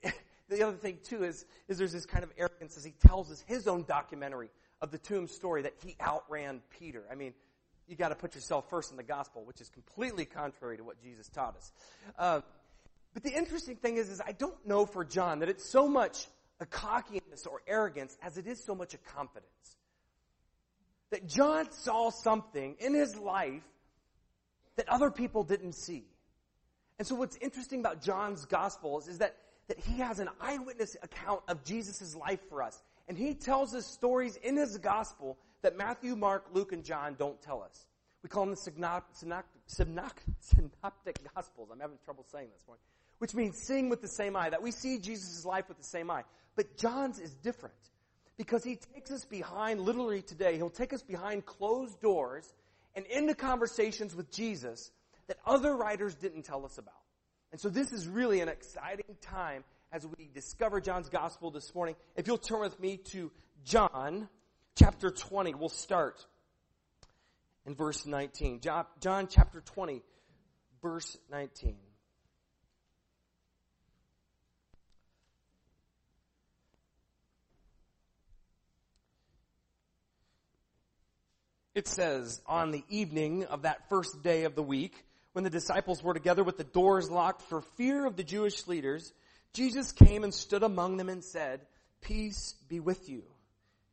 the 0.48 0.62
other 0.62 0.76
thing 0.76 0.98
too 1.04 1.24
is, 1.24 1.44
is 1.68 1.78
there's 1.78 1.92
this 1.92 2.06
kind 2.06 2.24
of 2.24 2.30
arrogance 2.38 2.76
as 2.76 2.84
he 2.84 2.92
tells 3.06 3.30
us 3.30 3.44
his 3.46 3.68
own 3.68 3.84
documentary 3.84 4.48
of 4.80 4.90
the 4.90 4.98
tomb 4.98 5.28
story 5.28 5.62
that 5.62 5.74
he 5.84 5.96
outran 6.00 6.60
Peter. 6.70 7.04
I 7.10 7.14
mean, 7.14 7.34
you 7.86 7.96
got 7.96 8.08
to 8.08 8.14
put 8.14 8.34
yourself 8.34 8.68
first 8.70 8.90
in 8.90 8.96
the 8.96 9.02
gospel, 9.02 9.44
which 9.44 9.60
is 9.60 9.68
completely 9.68 10.24
contrary 10.24 10.76
to 10.78 10.84
what 10.84 11.02
Jesus 11.02 11.28
taught 11.28 11.56
us. 11.56 11.72
Uh, 12.18 12.40
but 13.14 13.22
the 13.22 13.32
interesting 13.32 13.76
thing 13.76 13.96
is, 13.96 14.08
is 14.08 14.20
I 14.20 14.32
don't 14.32 14.66
know 14.66 14.86
for 14.86 15.04
John 15.04 15.40
that 15.40 15.48
it's 15.48 15.68
so 15.68 15.86
much 15.86 16.26
a 16.62 16.66
cockiness 16.66 17.46
or 17.46 17.60
arrogance 17.66 18.16
as 18.22 18.38
it 18.38 18.46
is 18.46 18.62
so 18.64 18.74
much 18.74 18.94
a 18.94 18.98
confidence. 18.98 19.76
That 21.10 21.26
John 21.26 21.70
saw 21.72 22.10
something 22.10 22.76
in 22.78 22.94
his 22.94 23.16
life 23.16 23.62
that 24.76 24.88
other 24.88 25.10
people 25.10 25.44
didn't 25.44 25.74
see. 25.74 26.04
And 26.98 27.06
so 27.06 27.14
what's 27.14 27.36
interesting 27.36 27.80
about 27.80 28.00
John's 28.00 28.44
Gospels 28.46 29.08
is 29.08 29.18
that, 29.18 29.36
that 29.68 29.78
he 29.78 29.98
has 29.98 30.20
an 30.20 30.28
eyewitness 30.40 30.96
account 31.02 31.42
of 31.48 31.64
Jesus' 31.64 32.14
life 32.14 32.40
for 32.48 32.62
us. 32.62 32.82
And 33.08 33.18
he 33.18 33.34
tells 33.34 33.74
us 33.74 33.86
stories 33.86 34.36
in 34.36 34.56
his 34.56 34.78
Gospel 34.78 35.36
that 35.62 35.76
Matthew, 35.76 36.16
Mark, 36.16 36.46
Luke, 36.52 36.72
and 36.72 36.84
John 36.84 37.16
don't 37.18 37.40
tell 37.42 37.62
us. 37.62 37.86
We 38.22 38.28
call 38.28 38.44
them 38.44 38.54
the 38.54 39.02
synoptic, 39.66 41.18
Gospels. 41.34 41.68
I'm 41.72 41.80
having 41.80 41.98
trouble 42.04 42.24
saying 42.30 42.48
this 42.54 42.66
morning. 42.66 42.82
Which 43.22 43.36
means 43.36 43.56
seeing 43.56 43.88
with 43.88 44.00
the 44.02 44.08
same 44.08 44.34
eye, 44.34 44.50
that 44.50 44.64
we 44.64 44.72
see 44.72 44.98
Jesus' 44.98 45.44
life 45.44 45.68
with 45.68 45.78
the 45.78 45.84
same 45.84 46.10
eye. 46.10 46.24
But 46.56 46.76
John's 46.76 47.20
is 47.20 47.32
different 47.34 47.76
because 48.36 48.64
he 48.64 48.80
takes 48.94 49.12
us 49.12 49.24
behind, 49.24 49.80
literally 49.80 50.22
today, 50.22 50.56
he'll 50.56 50.70
take 50.70 50.92
us 50.92 51.04
behind 51.04 51.46
closed 51.46 52.00
doors 52.00 52.52
and 52.96 53.06
into 53.06 53.36
conversations 53.36 54.12
with 54.12 54.32
Jesus 54.32 54.90
that 55.28 55.36
other 55.46 55.76
writers 55.76 56.16
didn't 56.16 56.42
tell 56.42 56.64
us 56.64 56.78
about. 56.78 56.96
And 57.52 57.60
so 57.60 57.68
this 57.68 57.92
is 57.92 58.08
really 58.08 58.40
an 58.40 58.48
exciting 58.48 59.14
time 59.20 59.62
as 59.92 60.04
we 60.04 60.28
discover 60.34 60.80
John's 60.80 61.08
gospel 61.08 61.52
this 61.52 61.72
morning. 61.76 61.94
If 62.16 62.26
you'll 62.26 62.38
turn 62.38 62.58
with 62.58 62.80
me 62.80 62.96
to 63.12 63.30
John 63.64 64.28
chapter 64.74 65.12
20, 65.12 65.54
we'll 65.54 65.68
start 65.68 66.26
in 67.66 67.76
verse 67.76 68.04
19. 68.04 68.58
John, 68.58 68.84
John 68.98 69.28
chapter 69.30 69.60
20, 69.60 70.02
verse 70.82 71.16
19. 71.30 71.76
It 81.74 81.88
says, 81.88 82.40
on 82.46 82.70
the 82.70 82.84
evening 82.88 83.44
of 83.44 83.62
that 83.62 83.88
first 83.88 84.22
day 84.22 84.44
of 84.44 84.54
the 84.54 84.62
week, 84.62 85.04
when 85.32 85.44
the 85.44 85.50
disciples 85.50 86.02
were 86.02 86.12
together 86.12 86.44
with 86.44 86.58
the 86.58 86.64
doors 86.64 87.10
locked 87.10 87.42
for 87.42 87.62
fear 87.76 88.04
of 88.04 88.16
the 88.16 88.24
Jewish 88.24 88.66
leaders, 88.66 89.12
Jesus 89.54 89.92
came 89.92 90.24
and 90.24 90.34
stood 90.34 90.62
among 90.62 90.98
them 90.98 91.08
and 91.08 91.24
said, 91.24 91.60
Peace 92.02 92.54
be 92.68 92.80
with 92.80 93.08
you. 93.08 93.22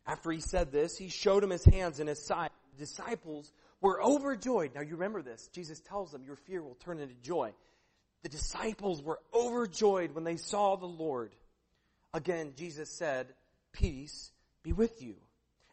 After 0.06 0.32
he 0.32 0.42
said 0.42 0.72
this, 0.72 0.98
he 0.98 1.08
showed 1.08 1.44
him 1.44 1.52
his 1.52 1.64
hands 1.64 2.00
and 2.00 2.10
his 2.10 2.26
side. 2.26 2.50
The 2.74 2.86
disciples 2.86 3.52
were 3.80 4.02
overjoyed. 4.02 4.76
Now 4.76 4.82
you 4.82 4.96
remember 4.96 5.22
this. 5.22 5.48
Jesus 5.54 5.80
tells 5.80 6.12
them, 6.12 6.24
Your 6.26 6.36
fear 6.36 6.62
will 6.62 6.76
turn 6.76 7.00
into 7.00 7.16
joy. 7.22 7.54
The 8.24 8.30
disciples 8.30 9.02
were 9.02 9.20
overjoyed 9.34 10.14
when 10.14 10.26
they 10.26 10.36
saw 10.36 10.76
the 10.76 10.86
Lord. 10.86 11.34
Again, 12.14 12.54
Jesus 12.58 12.90
said, 12.90 13.28
Peace 13.72 14.32
be 14.64 14.74
with 14.74 15.02
you. 15.02 15.16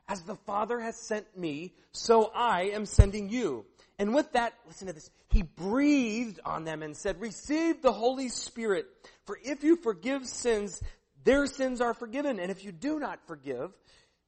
As 0.09 0.23
the 0.23 0.37
Father 0.37 0.79
has 0.81 0.97
sent 0.97 1.37
me, 1.37 1.75
so 1.93 2.31
I 2.35 2.71
am 2.75 2.87
sending 2.87 3.29
you. 3.29 3.65
And 3.99 4.15
with 4.15 4.33
that, 4.33 4.55
listen 4.67 4.87
to 4.87 4.93
this. 4.93 5.11
He 5.31 5.43
breathed 5.43 6.39
on 6.45 6.65
them 6.65 6.83
and 6.83 6.97
said, 6.97 7.21
receive 7.21 7.83
the 7.83 7.93
Holy 7.93 8.29
Spirit. 8.29 8.87
For 9.25 9.39
if 9.43 9.65
you 9.65 9.77
forgive 9.77 10.27
sins, 10.27 10.81
their 11.25 11.47
sins 11.47 11.81
are 11.81 11.95
forgiven. 11.95 12.39
And 12.39 12.51
if 12.51 12.65
you 12.65 12.73
do 12.73 13.01
not 13.01 13.19
forgive, 13.27 13.73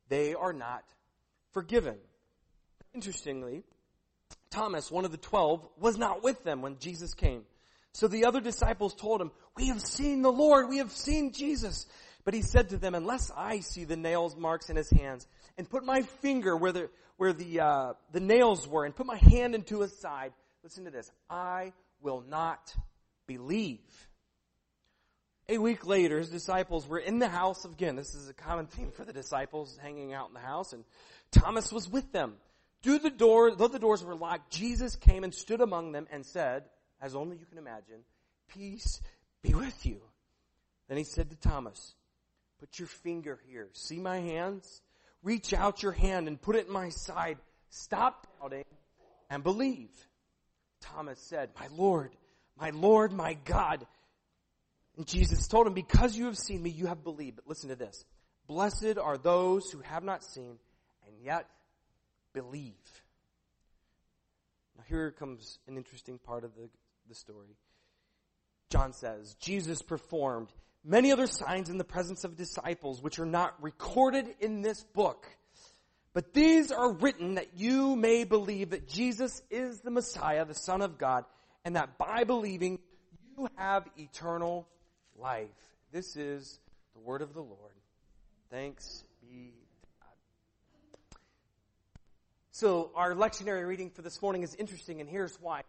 they 0.09 0.35
are 0.35 0.53
not 0.53 0.85
forgiven. 1.53 1.97
Interestingly, 2.95 3.63
Thomas, 4.51 4.91
one 4.91 5.05
of 5.05 5.13
the 5.13 5.17
twelve, 5.17 5.65
was 5.79 5.97
not 5.97 6.25
with 6.25 6.43
them 6.43 6.63
when 6.63 6.79
Jesus 6.79 7.15
came. 7.15 7.43
So 7.93 8.09
the 8.09 8.25
other 8.25 8.41
disciples 8.41 8.95
told 8.95 9.21
him, 9.21 9.31
we 9.57 9.69
have 9.69 9.81
seen 9.81 10.23
the 10.23 10.33
Lord. 10.33 10.69
We 10.69 10.79
have 10.79 10.91
seen 10.91 11.33
Jesus. 11.33 11.87
But 12.29 12.35
he 12.35 12.43
said 12.43 12.69
to 12.69 12.77
them, 12.77 12.95
unless 12.95 13.31
I 13.35 13.61
see 13.61 13.85
the 13.85 13.97
nails 13.97 14.37
marks 14.37 14.69
in 14.69 14.77
his 14.77 14.91
hands 14.91 15.27
and 15.57 15.67
put 15.67 15.83
my 15.83 16.03
finger 16.21 16.55
where 16.55 16.73
the, 16.73 16.91
where 17.17 17.33
the, 17.33 17.61
uh, 17.61 17.93
the 18.13 18.21
nails 18.21 18.69
were 18.69 18.85
and 18.85 18.95
put 18.95 19.07
my 19.07 19.17
hand 19.17 19.55
into 19.55 19.81
his 19.81 19.99
side, 19.99 20.35
listen 20.63 20.85
to 20.85 20.91
this, 20.91 21.11
I 21.31 21.73
will 22.03 22.23
not 22.29 22.77
believe. 23.27 23.81
A 25.49 25.57
week 25.57 25.87
later, 25.87 26.19
his 26.19 26.29
disciples 26.29 26.87
were 26.87 26.99
in 26.99 27.19
the 27.19 27.31
house 27.31 27.65
again. 27.65 27.97
This 27.97 28.15
is 28.15 28.29
a 28.29 28.35
common 28.35 28.67
theme 28.67 28.91
for 28.91 29.07
the 29.07 29.15
disciples 29.15 29.79
hanging 29.81 30.13
out 30.13 30.29
in 30.29 30.35
the 30.35 30.41
house 30.41 30.75
and 30.75 30.85
Thomas 31.31 31.73
was 31.73 31.89
with 31.89 32.13
them. 32.13 32.35
Through 32.83 32.99
the 32.99 33.09
door, 33.09 33.55
though 33.55 33.69
the 33.69 33.79
doors 33.79 34.05
were 34.05 34.15
locked, 34.15 34.53
Jesus 34.53 34.97
came 34.97 35.25
and 35.25 35.35
stood 35.35 35.63
among 35.63 35.93
them 35.93 36.07
and 36.13 36.27
said, 36.27 36.65
as 37.01 37.15
only 37.15 37.39
you 37.39 37.47
can 37.47 37.57
imagine, 37.57 38.01
peace 38.49 39.01
be 39.43 39.55
with 39.55 39.87
you. 39.87 40.03
Then 40.89 40.99
he 40.99 41.05
said 41.05 41.31
to 41.31 41.37
Thomas, 41.37 41.95
Put 42.61 42.79
your 42.79 42.89
finger 42.89 43.39
here. 43.49 43.69
See 43.73 43.99
my 43.99 44.19
hands? 44.19 44.83
Reach 45.23 45.53
out 45.53 45.83
your 45.83 45.93
hand 45.93 46.29
and 46.29 46.41
put 46.41 46.57
it 46.57 46.67
in 46.67 46.73
my 46.73 46.89
side. 46.91 47.39
Stop 47.71 48.27
doubting 48.41 48.65
and 49.31 49.43
believe. 49.43 49.91
Thomas 50.81 51.21
said, 51.21 51.51
My 51.59 51.69
Lord, 51.77 52.11
my 52.59 52.71
Lord, 52.71 53.13
my 53.13 53.35
God. 53.45 53.87
And 54.97 55.07
Jesus 55.07 55.47
told 55.47 55.67
him, 55.67 55.75
Because 55.75 56.17
you 56.17 56.27
have 56.27 56.39
seen 56.39 56.63
me, 56.63 56.71
you 56.71 56.87
have 56.87 57.05
believed. 57.05 57.37
But 57.37 57.49
listen 57.49 57.69
to 57.71 57.77
this. 57.77 58.05
Blessed 58.47 58.99
are 59.01 59.19
those 59.19 59.71
who 59.71 59.81
have 59.81 60.03
not 60.03 60.25
seen 60.25 60.59
and 61.07 61.17
yet 61.23 61.47
believe. 62.33 62.75
Now 64.77 64.85
here 64.89 65.11
comes 65.11 65.59
an 65.67 65.77
interesting 65.77 66.19
part 66.19 66.45
of 66.45 66.55
the, 66.55 66.69
the 67.09 67.15
story. 67.15 67.57
John 68.71 68.93
says, 68.93 69.35
Jesus 69.41 69.83
performed 69.83 70.49
many 70.85 71.13
other 71.13 71.27
signs 71.27 71.69
in 71.69 71.79
the 71.79 71.85
presence 71.85 72.25
of 72.25 72.37
disciples 72.37 73.03
which 73.03 73.19
are 73.19 73.27
not 73.27 73.63
recorded 73.63 74.35
in 74.41 74.63
this 74.63 74.83
book. 74.95 75.27
But 76.15 76.33
these 76.33 76.73
are 76.73 76.93
written 76.93 77.35
that 77.35 77.57
you 77.57 77.95
may 77.95 78.25
believe 78.25 78.71
that 78.71 78.89
Jesus 78.89 79.43
is 79.51 79.81
the 79.81 79.91
Messiah, 79.91 80.45
the 80.45 80.55
Son 80.55 80.83
of 80.83 80.99
God, 80.99 81.25
and 81.65 81.77
that 81.77 81.99
by 81.99 82.25
believing 82.25 82.79
you 83.37 83.49
have 83.57 83.85
eternal 83.97 84.67
life. 85.17 85.49
This 85.93 86.17
is 86.17 86.59
the 86.95 87.01
word 87.01 87.23
of 87.23 87.35
the 87.35 87.43
Lord. 87.43 87.73
Thanks 88.51 89.05
be 89.21 89.53
to 89.83 89.89
God. 90.01 91.19
So 92.51 92.91
our 92.95 93.15
lectionary 93.15 93.67
reading 93.67 93.91
for 93.91 94.03
this 94.03 94.21
morning 94.23 94.43
is 94.43 94.55
interesting 94.55 95.01
and 95.01 95.09
here's 95.09 95.37
why. 95.41 95.63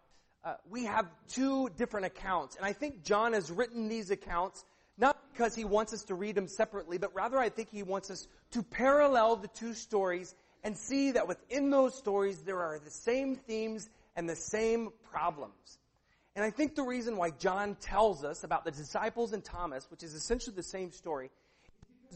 Uh, 0.43 0.53
we 0.69 0.85
have 0.85 1.05
two 1.27 1.69
different 1.77 2.05
accounts 2.05 2.55
and 2.55 2.65
I 2.65 2.73
think 2.73 3.03
John 3.03 3.33
has 3.33 3.51
written 3.51 3.89
these 3.89 4.09
accounts 4.09 4.63
not 4.99 5.17
because 5.31 5.55
he 5.55 5.65
wants 5.65 5.93
us 5.93 6.03
to 6.03 6.15
read 6.15 6.35
them 6.35 6.47
separately, 6.47 6.97
but 6.97 7.13
rather 7.15 7.37
I 7.37 7.49
think 7.49 7.69
he 7.71 7.83
wants 7.83 8.11
us 8.11 8.27
to 8.51 8.61
parallel 8.61 9.37
the 9.37 9.47
two 9.47 9.73
stories 9.73 10.35
and 10.63 10.77
see 10.77 11.11
that 11.11 11.27
within 11.27 11.69
those 11.69 11.95
stories 11.97 12.39
there 12.39 12.59
are 12.59 12.79
the 12.79 12.91
same 12.91 13.35
themes 13.35 13.89
and 14.15 14.29
the 14.29 14.35
same 14.35 14.89
problems. 15.11 15.79
And 16.35 16.43
I 16.43 16.51
think 16.51 16.75
the 16.75 16.83
reason 16.83 17.17
why 17.17 17.31
John 17.31 17.75
tells 17.75 18.23
us 18.23 18.43
about 18.43 18.65
the 18.65 18.71
disciples 18.71 19.33
and 19.33 19.43
Thomas, 19.43 19.89
which 19.89 20.03
is 20.03 20.13
essentially 20.13 20.55
the 20.55 20.63
same 20.63 20.91
story, 20.91 21.31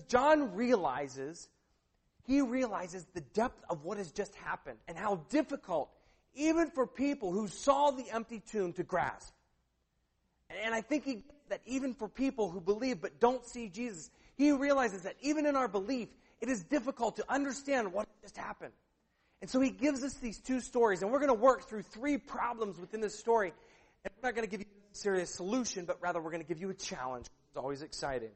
John 0.08 0.56
realizes, 0.56 1.50
he 2.26 2.42
realizes 2.42 3.06
the 3.14 3.22
depth 3.22 3.64
of 3.70 3.84
what 3.84 3.98
has 3.98 4.12
just 4.12 4.36
happened 4.36 4.80
and 4.88 4.98
how 4.98 5.22
difficult, 5.30 5.90
even 6.36 6.70
for 6.72 6.86
people 6.86 7.32
who 7.32 7.48
saw 7.48 7.92
the 7.92 8.10
empty 8.12 8.42
tomb 8.52 8.74
to 8.74 8.84
grasp. 8.84 9.34
And 10.64 10.76
I 10.76 10.82
think 10.82 11.06
he 11.06 11.24
that 11.50 11.62
even 11.66 11.94
for 11.94 12.08
people 12.08 12.50
who 12.50 12.62
believe 12.62 13.02
but 13.02 13.20
don't 13.20 13.46
see 13.46 13.70
Jesus, 13.70 14.10
he 14.36 14.52
realizes 14.52 15.04
that 15.04 15.16
even 15.22 15.46
in 15.46 15.56
our 15.56 15.68
belief, 15.68 16.10
it 16.42 16.50
is 16.50 16.64
difficult 16.64 17.18
to 17.18 17.26
understand 17.30 17.94
what 17.94 18.08
just 18.22 18.38
happened. 18.38 18.74
And 19.42 19.50
so 19.50 19.60
he 19.60 19.70
gives 19.72 20.04
us 20.04 20.14
these 20.16 20.40
two 20.40 20.62
stories, 20.62 21.02
and 21.02 21.12
we're 21.12 21.20
going 21.20 21.28
to 21.28 21.34
work 21.34 21.68
through 21.68 21.84
three 21.84 22.18
problems 22.18 22.80
within 22.80 23.02
this 23.02 23.18
story. 23.18 23.54
And 24.04 24.14
we're 24.16 24.30
not 24.30 24.36
going 24.36 24.48
to 24.48 24.52
give 24.52 24.62
you 24.62 24.66
a 24.92 24.96
serious 24.96 25.34
solution, 25.34 25.86
but 25.86 25.98
rather 26.02 26.22
we're 26.22 26.32
going 26.32 26.44
to 26.44 26.48
give 26.48 26.60
you 26.60 26.70
a 26.70 26.74
challenge. 26.74 27.28
It's 27.50 27.58
always 27.58 27.82
exciting. 27.82 28.32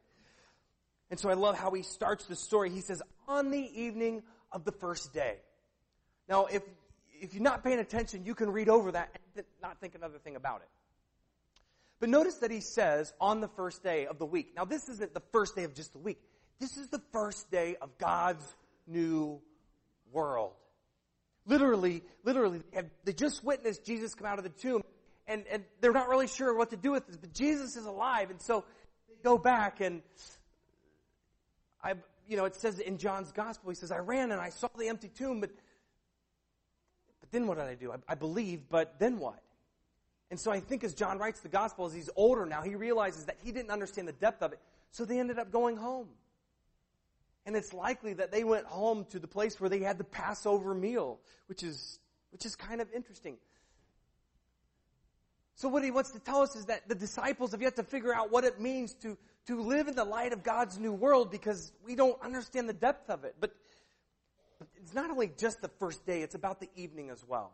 And 1.09 1.19
so 1.19 1.29
I 1.29 1.33
love 1.33 1.57
how 1.57 1.71
he 1.71 1.83
starts 1.83 2.25
the 2.25 2.35
story. 2.35 2.69
He 2.69 2.81
says, 2.81 3.01
on 3.27 3.51
the 3.51 3.81
evening 3.81 4.23
of 4.51 4.65
the 4.65 4.71
first 4.73 5.13
day. 5.13 5.37
Now, 6.27 6.45
if, 6.45 6.61
if 7.21 7.33
you're 7.33 7.43
not 7.43 7.63
paying 7.63 7.79
attention, 7.79 8.25
you 8.25 8.35
can 8.35 8.51
read 8.51 8.69
over 8.69 8.91
that 8.91 9.17
and 9.35 9.45
not 9.61 9.79
think 9.79 9.95
another 9.95 10.17
thing 10.17 10.35
about 10.35 10.61
it. 10.61 10.69
But 11.99 12.09
notice 12.09 12.35
that 12.35 12.51
he 12.51 12.61
says 12.61 13.13
on 13.19 13.41
the 13.41 13.47
first 13.47 13.83
day 13.83 14.05
of 14.05 14.19
the 14.19 14.25
week. 14.25 14.53
Now 14.55 14.65
this 14.65 14.87
isn't 14.89 15.13
the 15.13 15.23
first 15.31 15.55
day 15.55 15.63
of 15.63 15.73
just 15.73 15.93
the 15.93 15.99
week. 15.99 16.19
This 16.59 16.77
is 16.77 16.87
the 16.89 17.01
first 17.11 17.49
day 17.51 17.75
of 17.81 17.97
God's 17.97 18.45
new 18.87 19.41
world. 20.11 20.53
Literally, 21.45 22.03
literally, 22.23 22.61
they 23.03 23.13
just 23.13 23.43
witnessed 23.43 23.85
Jesus 23.85 24.13
come 24.15 24.27
out 24.27 24.37
of 24.37 24.43
the 24.43 24.49
tomb 24.49 24.83
and, 25.27 25.45
and 25.49 25.63
they're 25.81 25.93
not 25.93 26.09
really 26.09 26.27
sure 26.27 26.55
what 26.55 26.69
to 26.71 26.77
do 26.77 26.91
with 26.91 27.07
this, 27.07 27.17
but 27.17 27.33
Jesus 27.33 27.75
is 27.75 27.85
alive 27.85 28.29
and 28.29 28.41
so 28.41 28.65
they 29.07 29.15
go 29.23 29.37
back 29.37 29.81
and 29.81 30.01
I, 31.83 31.93
you 32.27 32.37
know, 32.37 32.45
it 32.45 32.55
says 32.55 32.79
in 32.79 32.97
John's 32.97 33.31
gospel, 33.31 33.69
he 33.69 33.75
says, 33.75 33.91
I 33.91 33.99
ran 33.99 34.31
and 34.31 34.41
I 34.41 34.49
saw 34.49 34.67
the 34.77 34.87
empty 34.87 35.07
tomb, 35.07 35.39
but, 35.39 35.51
but 37.21 37.31
then 37.31 37.47
what 37.47 37.57
did 37.57 37.67
I 37.67 37.75
do? 37.75 37.91
I, 37.91 37.95
I 38.09 38.15
believed, 38.15 38.63
but 38.69 38.99
then 38.99 39.19
what? 39.19 39.39
And 40.29 40.39
so 40.39 40.51
I 40.51 40.59
think 40.59 40.83
as 40.83 40.93
John 40.93 41.17
writes 41.19 41.39
the 41.39 41.49
gospel, 41.49 41.85
as 41.85 41.93
he's 41.93 42.09
older 42.15 42.45
now, 42.45 42.61
he 42.61 42.75
realizes 42.75 43.25
that 43.25 43.37
he 43.43 43.51
didn't 43.51 43.71
understand 43.71 44.07
the 44.07 44.13
depth 44.13 44.43
of 44.43 44.51
it. 44.51 44.59
So 44.91 45.05
they 45.05 45.19
ended 45.19 45.39
up 45.39 45.51
going 45.51 45.77
home. 45.77 46.07
And 47.45 47.55
it's 47.55 47.73
likely 47.73 48.13
that 48.15 48.31
they 48.31 48.43
went 48.43 48.65
home 48.65 49.05
to 49.11 49.19
the 49.19 49.27
place 49.27 49.59
where 49.59 49.69
they 49.69 49.79
had 49.79 49.97
the 49.97 50.03
Passover 50.03 50.73
meal, 50.73 51.19
which 51.47 51.63
is, 51.63 51.99
which 52.31 52.45
is 52.45 52.57
kind 52.57 52.81
of 52.81 52.89
interesting. 52.93 53.37
So 55.55 55.69
what 55.69 55.81
he 55.81 55.91
wants 55.91 56.11
to 56.11 56.19
tell 56.19 56.41
us 56.41 56.57
is 56.57 56.65
that 56.65 56.89
the 56.89 56.95
disciples 56.95 57.51
have 57.51 57.61
yet 57.61 57.77
to 57.77 57.83
figure 57.83 58.13
out 58.13 58.31
what 58.31 58.43
it 58.43 58.59
means 58.59 58.93
to, 58.95 59.17
to 59.45 59.61
live 59.61 59.87
in 59.87 59.95
the 59.95 60.03
light 60.03 60.33
of 60.33 60.43
God's 60.43 60.77
new 60.77 60.91
world 60.91 61.31
because 61.31 61.71
we 61.85 61.95
don't 61.95 62.21
understand 62.21 62.67
the 62.67 62.73
depth 62.73 63.09
of 63.09 63.23
it. 63.23 63.35
But, 63.39 63.55
but 64.59 64.67
it's 64.75 64.93
not 64.93 65.09
only 65.09 65.31
just 65.37 65.61
the 65.61 65.69
first 65.79 66.05
day, 66.05 66.21
it's 66.21 66.35
about 66.35 66.59
the 66.59 66.69
evening 66.75 67.09
as 67.09 67.23
well 67.25 67.53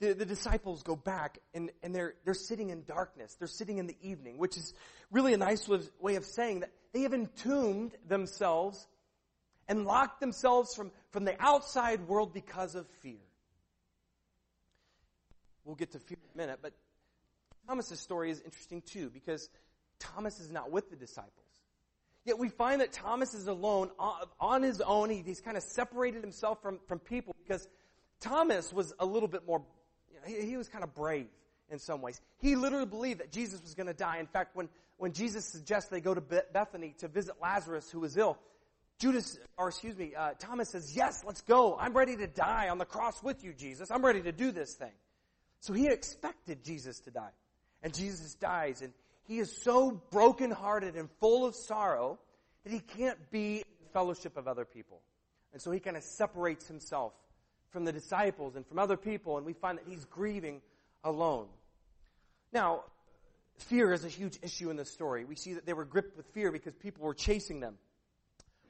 the, 0.00 0.12
the 0.12 0.26
disciples 0.26 0.82
go 0.82 0.96
back 0.96 1.38
and, 1.54 1.70
and 1.82 1.94
they're, 1.94 2.14
they're 2.24 2.34
sitting 2.34 2.70
in 2.70 2.84
darkness. 2.84 3.36
They're 3.38 3.48
sitting 3.48 3.78
in 3.78 3.86
the 3.86 3.96
evening, 4.02 4.38
which 4.38 4.56
is 4.56 4.74
really 5.10 5.32
a 5.34 5.38
nice 5.38 5.68
way 6.00 6.16
of 6.16 6.24
saying 6.24 6.60
that 6.60 6.70
they 6.92 7.02
have 7.02 7.14
entombed 7.14 7.92
themselves 8.06 8.86
and 9.68 9.84
locked 9.84 10.20
themselves 10.20 10.74
from, 10.74 10.90
from 11.10 11.24
the 11.24 11.34
outside 11.40 12.06
world 12.06 12.34
because 12.34 12.74
of 12.74 12.86
fear. 13.00 13.20
We'll 15.64 15.76
get 15.76 15.92
to 15.92 15.98
fear 15.98 16.18
in 16.22 16.40
a 16.40 16.46
minute, 16.46 16.58
but 16.60 16.72
Thomas's 17.66 18.00
story 18.00 18.30
is 18.30 18.42
interesting 18.42 18.82
too 18.82 19.10
because 19.10 19.48
Thomas 19.98 20.40
is 20.40 20.50
not 20.50 20.70
with 20.70 20.90
the 20.90 20.96
disciples. 20.96 21.32
Yet 22.24 22.38
we 22.38 22.48
find 22.48 22.80
that 22.80 22.92
Thomas 22.92 23.34
is 23.34 23.46
alone 23.46 23.90
uh, 23.98 24.24
on 24.40 24.62
his 24.62 24.80
own. 24.80 25.10
He, 25.10 25.22
he's 25.24 25.40
kind 25.40 25.56
of 25.56 25.62
separated 25.62 26.22
himself 26.22 26.60
from, 26.62 26.80
from 26.86 26.98
people 26.98 27.34
because 27.42 27.68
Thomas 28.20 28.72
was 28.72 28.94
a 28.98 29.04
little 29.04 29.28
bit 29.28 29.46
more 29.46 29.62
he, 30.26 30.56
was 30.56 30.68
kind 30.68 30.84
of 30.84 30.94
brave 30.94 31.26
in 31.70 31.78
some 31.78 32.00
ways. 32.02 32.20
He 32.40 32.56
literally 32.56 32.86
believed 32.86 33.20
that 33.20 33.32
Jesus 33.32 33.62
was 33.62 33.74
going 33.74 33.86
to 33.86 33.94
die. 33.94 34.18
In 34.18 34.26
fact, 34.26 34.56
when, 34.56 34.68
when 34.96 35.12
Jesus 35.12 35.44
suggests 35.44 35.90
they 35.90 36.00
go 36.00 36.14
to 36.14 36.20
Bethany 36.20 36.94
to 36.98 37.08
visit 37.08 37.36
Lazarus 37.40 37.90
who 37.90 38.00
was 38.00 38.16
ill, 38.16 38.38
Judas, 38.98 39.38
or 39.58 39.68
excuse 39.68 39.96
me, 39.96 40.14
uh, 40.14 40.30
Thomas 40.38 40.70
says, 40.70 40.94
yes, 40.96 41.24
let's 41.26 41.42
go. 41.42 41.76
I'm 41.78 41.92
ready 41.92 42.16
to 42.16 42.26
die 42.26 42.68
on 42.68 42.78
the 42.78 42.84
cross 42.84 43.22
with 43.22 43.42
you, 43.42 43.52
Jesus. 43.52 43.90
I'm 43.90 44.04
ready 44.04 44.22
to 44.22 44.32
do 44.32 44.52
this 44.52 44.74
thing. 44.74 44.92
So 45.60 45.72
he 45.72 45.88
expected 45.88 46.62
Jesus 46.64 47.00
to 47.00 47.10
die. 47.10 47.32
And 47.82 47.92
Jesus 47.92 48.34
dies 48.34 48.82
and 48.82 48.92
he 49.26 49.38
is 49.38 49.54
so 49.62 50.02
brokenhearted 50.10 50.96
and 50.96 51.08
full 51.20 51.46
of 51.46 51.54
sorrow 51.54 52.18
that 52.62 52.72
he 52.72 52.80
can't 52.80 53.18
be 53.30 53.56
in 53.56 53.88
fellowship 53.92 54.36
of 54.36 54.46
other 54.46 54.64
people. 54.64 55.00
And 55.52 55.60
so 55.60 55.70
he 55.70 55.80
kind 55.80 55.96
of 55.96 56.02
separates 56.02 56.68
himself 56.68 57.12
from 57.74 57.84
the 57.84 57.92
disciples 57.92 58.54
and 58.54 58.64
from 58.64 58.78
other 58.78 58.96
people, 58.96 59.36
and 59.36 59.44
we 59.44 59.52
find 59.52 59.78
that 59.78 59.84
he's 59.86 60.04
grieving 60.04 60.62
alone. 61.02 61.48
Now, 62.52 62.84
fear 63.58 63.92
is 63.92 64.04
a 64.04 64.08
huge 64.08 64.38
issue 64.42 64.70
in 64.70 64.76
this 64.76 64.90
story. 64.90 65.24
We 65.24 65.34
see 65.34 65.54
that 65.54 65.66
they 65.66 65.72
were 65.72 65.84
gripped 65.84 66.16
with 66.16 66.24
fear 66.26 66.52
because 66.52 66.72
people 66.76 67.04
were 67.04 67.14
chasing 67.14 67.58
them. 67.58 67.74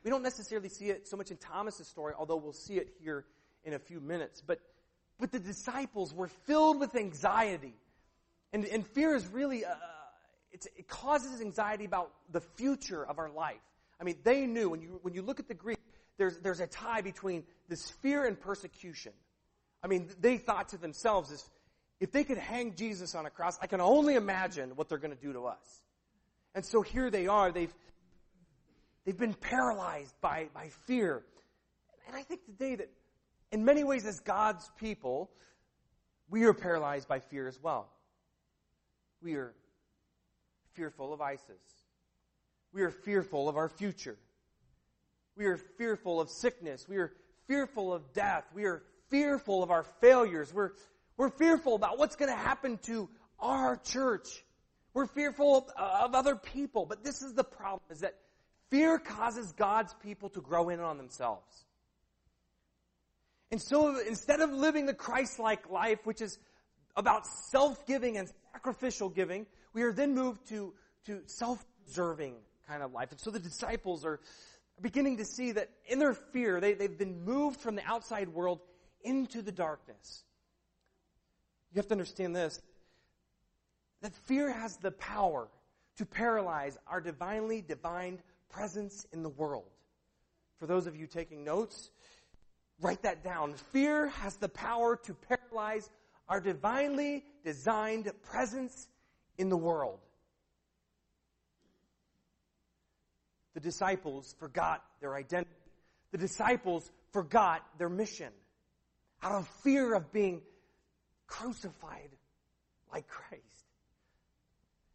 We 0.05 0.11
don't 0.11 0.23
necessarily 0.23 0.71
see 0.71 0.87
it 0.87 1.07
so 1.07 1.19
much 1.19 1.31
in 1.31 1.37
Thomas's 1.37 1.87
story, 1.87 2.15
although 2.19 2.37
we'll 2.37 2.55
see 2.55 2.77
it 2.77 2.95
here 2.99 3.27
in 3.63 3.75
a 3.75 3.79
few 3.79 4.01
minutes. 4.01 4.43
But, 4.45 4.61
but 5.21 5.31
the 5.31 5.39
disciples 5.39 6.15
were 6.15 6.29
filled 6.47 6.81
with 6.81 6.97
anxiety. 6.97 7.75
And, 8.55 8.65
and 8.65 8.87
fear 8.87 9.15
is 9.15 9.27
really, 9.27 9.67
uh, 9.67 9.75
it 10.51 10.89
causes 10.89 11.43
anxiety 11.43 11.85
about 11.85 12.11
the 12.33 12.41
future 12.41 13.05
of 13.05 13.19
our 13.19 13.29
life. 13.31 13.61
I 14.01 14.05
mean, 14.05 14.17
they 14.25 14.47
knew, 14.47 14.71
when 14.71 14.81
you, 14.81 14.99
when 15.03 15.13
you 15.13 15.21
look 15.21 15.41
at 15.41 15.49
the 15.49 15.55
Greek, 15.55 15.79
there's, 16.17 16.39
there's 16.39 16.61
a 16.61 16.67
tie 16.67 17.01
between 17.01 17.45
this 17.69 17.91
fear 17.91 18.25
and 18.25 18.41
persecution. 18.41 19.13
I 19.83 19.87
mean, 19.87 20.09
they 20.21 20.39
thought 20.39 20.71
to 20.71 20.79
themselves, 20.79 21.33
if, 21.33 21.41
if 22.01 22.13
they 22.13 22.25
could 22.25 22.39
hang 22.39 22.75
Jesus 22.75 23.15
on 23.15 23.27
a 23.27 23.31
cross, 23.31 23.59
I 23.61 23.67
can 23.67 23.81
only 23.81 24.15
imagine 24.15 24.71
what 24.77 24.89
they're 24.89 24.99
going 24.99 25.17
to 25.17 25.23
do 25.23 25.33
to 25.33 25.47
us. 25.47 25.83
And 26.55 26.65
so 26.65 26.83
here 26.83 27.11
they 27.11 27.27
are. 27.27 27.51
They've, 27.51 27.75
they've 29.05 29.19
been 29.19 29.35
paralyzed 29.35 30.15
by, 30.21 30.49
by 30.55 30.69
fear. 30.87 31.23
And 32.07 32.17
I 32.17 32.23
think 32.23 32.45
today 32.45 32.77
that 32.77 32.91
in 33.51 33.65
many 33.65 33.85
ways 33.85 34.07
as 34.07 34.21
God's 34.21 34.71
people, 34.79 35.31
we 36.31 36.45
are 36.45 36.55
paralyzed 36.55 37.09
by 37.09 37.21
fear 37.21 37.47
as 37.49 37.61
well. 37.63 37.89
We 39.23 39.35
are 39.35 39.55
fearful 40.75 41.13
of 41.13 41.21
ISIS. 41.21 41.85
We 42.73 42.83
are 42.83 42.91
fearful 42.91 43.49
of 43.49 43.57
our 43.57 43.69
future. 43.69 44.17
We 45.37 45.47
are 45.47 45.57
fearful 45.57 46.21
of 46.21 46.29
sickness. 46.31 46.89
We 46.89 46.97
are 46.99 47.13
fearful 47.47 47.93
of 47.93 48.13
death. 48.13 48.45
We 48.55 48.65
are 48.65 48.83
fearful 49.11 49.63
of 49.63 49.71
our 49.71 49.83
failures. 50.01 50.53
We're, 50.53 50.71
we're 51.17 51.31
fearful 51.31 51.75
about 51.75 51.99
what's 51.99 52.17
going 52.17 52.31
to 52.31 52.39
happen 52.39 52.79
to 52.85 53.09
our 53.41 53.77
church. 53.77 54.45
We're 54.93 55.07
fearful 55.07 55.57
of, 55.57 55.65
of 55.77 56.15
other 56.15 56.37
people. 56.37 56.87
But 56.87 57.03
this 57.03 57.23
is 57.23 57.35
the 57.35 57.45
problem 57.45 57.83
is 57.91 58.01
that 58.01 58.15
fear 58.71 58.99
causes 58.99 59.53
God's 59.53 59.95
people 60.03 60.29
to 60.31 60.41
grow 60.41 60.69
in 60.69 60.81
on 60.81 60.99
themselves. 60.99 61.65
And 63.51 63.61
so 63.61 63.99
instead 63.99 64.41
of 64.41 64.51
living 64.53 64.87
the 64.87 64.95
Christ-like 64.95 65.71
life, 65.71 65.99
which 66.05 66.21
is 66.21 66.39
about 66.97 67.27
self-giving 67.27 68.17
and 68.17 68.29
sacrificial 68.53 69.09
giving, 69.09 69.47
we 69.73 69.83
are 69.83 69.93
then 69.93 70.15
moved 70.15 70.49
to, 70.49 70.73
to 71.07 71.23
self-preserving 71.27 72.35
kind 72.67 72.83
of 72.83 72.93
life. 72.93 73.11
And 73.11 73.21
so 73.21 73.31
the 73.31 73.39
disciples 73.39 74.05
are 74.05 74.21
beginning 74.81 75.19
to 75.19 75.25
see 75.25 75.53
that 75.53 75.71
in 75.87 75.99
their 75.99 76.15
fear, 76.15 76.61
they, 76.61 76.75
they've 76.75 76.99
been 76.99 77.25
moved 77.25 77.61
from 77.61 77.75
the 77.75 77.85
outside 77.85 78.29
world 78.29 78.61
into 79.03 79.43
the 79.43 79.53
darkness. 79.53 80.25
You 81.73 81.79
have 81.79 81.89
to 81.89 81.95
understand 81.95 82.35
this 82.35 82.61
that 84.03 84.15
fear 84.15 84.53
has 84.53 84.77
the 84.77 84.91
power 84.91 85.49
to 85.97 86.05
paralyze 86.05 86.77
our 86.87 87.01
divinely 87.01 87.63
divine 87.63 88.19
presence 88.51 89.07
in 89.13 89.23
the 89.23 89.31
world. 89.31 89.71
For 90.59 90.67
those 90.67 90.87
of 90.87 90.95
you 90.95 91.07
taking 91.07 91.43
notes, 91.43 91.91
write 92.81 93.03
that 93.03 93.25
down. 93.25 93.55
Fear 93.73 94.09
has 94.09 94.37
the 94.37 94.49
power 94.49 94.97
to 94.97 95.15
paralyze 95.15 95.91
our 96.29 96.41
divinely 96.41 97.25
designed 97.45 98.11
presence 98.23 98.89
in 99.39 99.49
the 99.49 99.57
world. 99.57 100.01
The 103.55 103.61
disciples 103.61 104.35
forgot 104.39 104.85
their 105.01 105.15
identity. 105.15 105.51
The 106.13 106.19
disciples 106.19 106.91
forgot 107.13 107.63
their 107.79 107.89
mission 107.89 108.33
out 109.23 109.33
of 109.33 109.49
fear 109.63 109.95
of 109.95 110.13
being 110.13 110.43
crucified 111.27 112.11
like 112.93 113.09
Christ. 113.09 113.43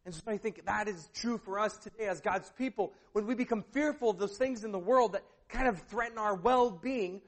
And 0.04 0.14
so 0.14 0.22
I 0.28 0.38
think 0.38 0.64
that 0.64 0.88
is 0.88 1.08
true 1.14 1.38
for 1.38 1.58
us 1.58 1.76
today 1.78 2.06
as 2.06 2.20
God's 2.20 2.50
people. 2.56 2.92
When 3.12 3.26
we 3.26 3.34
become 3.34 3.64
fearful 3.72 4.10
of 4.10 4.18
those 4.18 4.36
things 4.36 4.64
in 4.64 4.72
the 4.72 4.78
world 4.78 5.12
that 5.12 5.24
kind 5.48 5.68
of 5.68 5.78
threaten 5.82 6.16
our 6.18 6.34
well-being, 6.34 7.20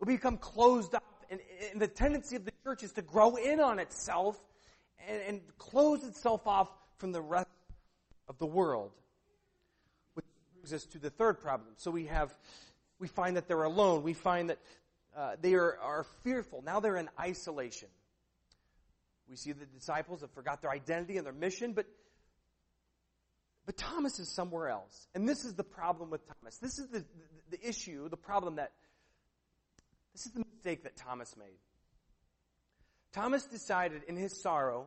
we 0.00 0.14
become 0.14 0.36
closed 0.36 0.94
up. 0.94 1.04
And, 1.30 1.40
and 1.72 1.80
the 1.80 1.88
tendency 1.88 2.36
of 2.36 2.44
the 2.44 2.52
church 2.64 2.82
is 2.82 2.92
to 2.92 3.02
grow 3.02 3.36
in 3.36 3.60
on 3.60 3.78
itself 3.78 4.38
and, 5.08 5.20
and 5.22 5.40
close 5.58 6.04
itself 6.04 6.46
off 6.46 6.68
from 6.98 7.12
the 7.12 7.20
rest 7.20 7.48
of 8.28 8.38
the 8.38 8.46
world. 8.46 8.92
Brings 10.62 10.72
us 10.72 10.86
to 10.92 10.98
the 10.98 11.10
third 11.10 11.40
problem. 11.40 11.70
So 11.76 11.90
we 11.90 12.06
have, 12.06 12.32
we 13.00 13.08
find 13.08 13.36
that 13.36 13.48
they're 13.48 13.64
alone. 13.64 14.04
We 14.04 14.14
find 14.14 14.50
that 14.50 14.58
uh, 15.16 15.36
they 15.40 15.54
are, 15.54 15.76
are 15.78 16.06
fearful. 16.22 16.62
Now 16.64 16.78
they're 16.78 16.96
in 16.96 17.08
isolation. 17.18 17.88
We 19.28 19.34
see 19.34 19.50
the 19.52 19.66
disciples 19.66 20.20
have 20.20 20.30
forgot 20.30 20.62
their 20.62 20.70
identity 20.70 21.16
and 21.16 21.26
their 21.26 21.32
mission, 21.32 21.72
but 21.72 21.86
but 23.64 23.76
Thomas 23.76 24.18
is 24.18 24.28
somewhere 24.28 24.68
else. 24.68 25.06
And 25.14 25.28
this 25.28 25.44
is 25.44 25.54
the 25.54 25.64
problem 25.64 26.10
with 26.10 26.20
Thomas. 26.26 26.58
This 26.58 26.78
is 26.78 26.88
the, 26.88 26.98
the, 26.98 27.56
the, 27.58 27.68
issue, 27.68 28.08
the 28.08 28.16
problem 28.16 28.56
that, 28.56 28.72
this 30.12 30.26
is 30.26 30.32
the 30.32 30.40
mistake 30.40 30.82
that 30.82 30.96
Thomas 30.96 31.36
made. 31.36 31.58
Thomas 33.12 33.44
decided 33.44 34.02
in 34.08 34.16
his 34.16 34.40
sorrow 34.40 34.86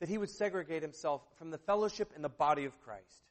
that 0.00 0.08
he 0.08 0.18
would 0.18 0.30
segregate 0.30 0.82
himself 0.82 1.22
from 1.38 1.50
the 1.50 1.58
fellowship 1.58 2.10
and 2.14 2.24
the 2.24 2.28
body 2.28 2.64
of 2.64 2.80
Christ. 2.80 3.22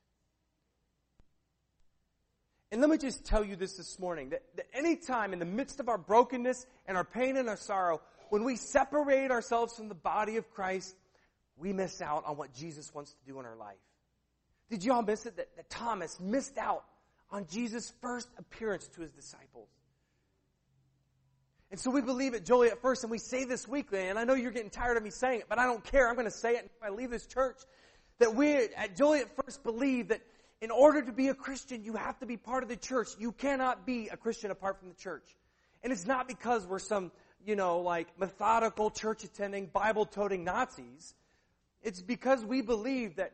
And 2.76 2.82
let 2.82 2.92
me 2.92 2.98
just 2.98 3.24
tell 3.24 3.42
you 3.42 3.56
this 3.56 3.78
this 3.78 3.98
morning, 4.00 4.32
that, 4.32 4.44
that 4.58 4.66
any 4.74 4.98
time 4.98 5.32
in 5.32 5.40
the 5.40 5.46
midst 5.46 5.80
of 5.80 5.88
our 5.88 5.98
brokenness 5.98 6.66
and 6.86 6.98
our 6.98 7.06
pain 7.06 7.38
and 7.38 7.48
our 7.48 7.56
sorrow, 7.56 8.02
when 8.32 8.44
we 8.44 8.58
separate 8.58 9.32
ourselves 9.32 9.78
from 9.78 9.88
the 9.88 9.96
body 9.96 10.36
of 10.36 10.52
Christ, 10.52 10.94
we 11.56 11.72
miss 11.72 12.02
out 12.02 12.26
on 12.26 12.36
what 12.36 12.54
Jesus 12.54 12.94
wants 12.94 13.14
to 13.14 13.32
do 13.32 13.40
in 13.40 13.46
our 13.46 13.56
life. 13.56 13.78
Did 14.70 14.84
you 14.84 14.92
all 14.92 15.04
miss 15.04 15.26
it? 15.26 15.38
That, 15.38 15.56
that 15.56 15.70
Thomas 15.70 16.20
missed 16.20 16.58
out 16.58 16.84
on 17.32 17.48
Jesus' 17.48 17.94
first 18.02 18.28
appearance 18.38 18.90
to 18.90 19.02
his 19.04 19.12
disciples. 19.12 19.70
And 21.72 21.80
so 21.80 21.92
we 21.92 22.02
believe 22.02 22.34
at 22.34 22.46
First, 22.82 23.06
and 23.06 23.10
we 23.10 23.20
say 23.20 23.46
this 23.46 23.70
weekly, 23.70 24.10
and 24.10 24.20
I 24.20 24.26
know 24.26 24.34
you're 24.34 24.52
getting 24.52 24.70
tired 24.70 24.98
of 24.98 25.04
me 25.04 25.12
saying 25.12 25.40
it, 25.40 25.46
but 25.48 25.60
I 25.60 25.66
don't 25.66 25.82
care. 25.82 26.10
I'm 26.10 26.16
going 26.16 26.26
to 26.26 26.30
say 26.30 26.56
it 26.58 26.66
if 26.66 26.84
I 26.84 26.90
leave 26.90 27.10
this 27.10 27.26
church. 27.26 27.56
That 28.20 28.36
we 28.36 28.54
at 28.54 28.98
Joliet 28.98 29.34
First 29.38 29.64
believe 29.64 30.10
that 30.10 30.20
in 30.66 30.72
order 30.72 31.00
to 31.00 31.12
be 31.12 31.28
a 31.28 31.36
Christian, 31.36 31.84
you 31.84 31.94
have 31.94 32.18
to 32.22 32.26
be 32.26 32.38
part 32.38 32.64
of 32.64 32.70
the 32.70 32.76
church. 32.76 33.10
You 33.20 33.32
cannot 33.32 33.86
be 33.86 34.08
a 34.08 34.18
Christian 34.18 34.50
apart 34.50 34.80
from 34.80 34.90
the 34.90 34.96
church. 34.96 35.24
And 35.84 35.94
it's 35.94 36.08
not 36.08 36.28
because 36.28 36.66
we're 36.66 36.80
some, 36.80 37.12
you 37.46 37.56
know, 37.56 37.82
like 37.82 38.08
methodical 38.20 38.90
church 38.90 39.24
attending, 39.24 39.68
Bible 39.68 40.08
toting 40.08 40.44
Nazis. 40.44 41.14
It's 41.84 42.02
because 42.02 42.44
we 42.44 42.64
believe 42.64 43.18
that 43.18 43.34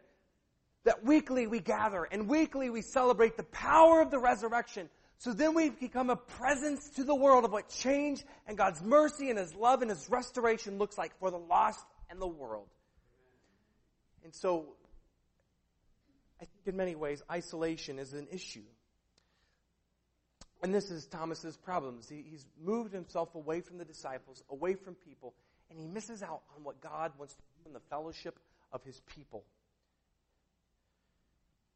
that 0.83 1.05
weekly 1.05 1.47
we 1.47 1.61
gather 1.61 2.03
and 2.03 2.27
weekly 2.27 2.69
we 2.69 2.81
celebrate 2.81 3.37
the 3.37 3.43
power 3.43 4.01
of 4.01 4.11
the 4.11 4.19
resurrection. 4.19 4.89
So 5.19 5.31
then 5.31 5.53
we 5.53 5.69
become 5.69 6.09
a 6.09 6.17
presence 6.17 6.89
to 6.97 7.05
the 7.05 7.15
world 7.15 7.45
of 7.45 7.53
what 7.53 7.69
change 7.69 8.25
and 8.45 8.57
God's 8.57 8.81
mercy 8.81 9.29
and 9.29 9.39
His 9.39 9.55
love 9.55 9.81
and 9.81 9.89
His 9.89 10.09
restoration 10.09 10.77
looks 10.77 10.97
like 10.97 11.17
for 11.17 11.31
the 11.31 11.39
lost 11.39 11.85
and 12.09 12.21
the 12.21 12.27
world. 12.27 12.67
And 14.25 14.35
so, 14.35 14.65
in 16.67 16.75
many 16.75 16.95
ways, 16.95 17.21
isolation 17.29 17.99
is 17.99 18.13
an 18.13 18.27
issue. 18.31 18.63
And 20.63 20.73
this 20.73 20.91
is 20.91 21.07
Thomas's 21.07 21.57
problems. 21.57 22.07
He, 22.07 22.23
he's 22.29 22.45
moved 22.63 22.93
himself 22.93 23.33
away 23.33 23.61
from 23.61 23.77
the 23.77 23.85
disciples, 23.85 24.43
away 24.49 24.75
from 24.75 24.93
people, 24.93 25.33
and 25.69 25.79
he 25.79 25.87
misses 25.87 26.21
out 26.21 26.41
on 26.55 26.63
what 26.63 26.81
God 26.81 27.13
wants 27.17 27.33
to 27.33 27.41
do 27.63 27.67
in 27.69 27.73
the 27.73 27.79
fellowship 27.89 28.37
of 28.71 28.83
his 28.83 28.99
people. 29.15 29.43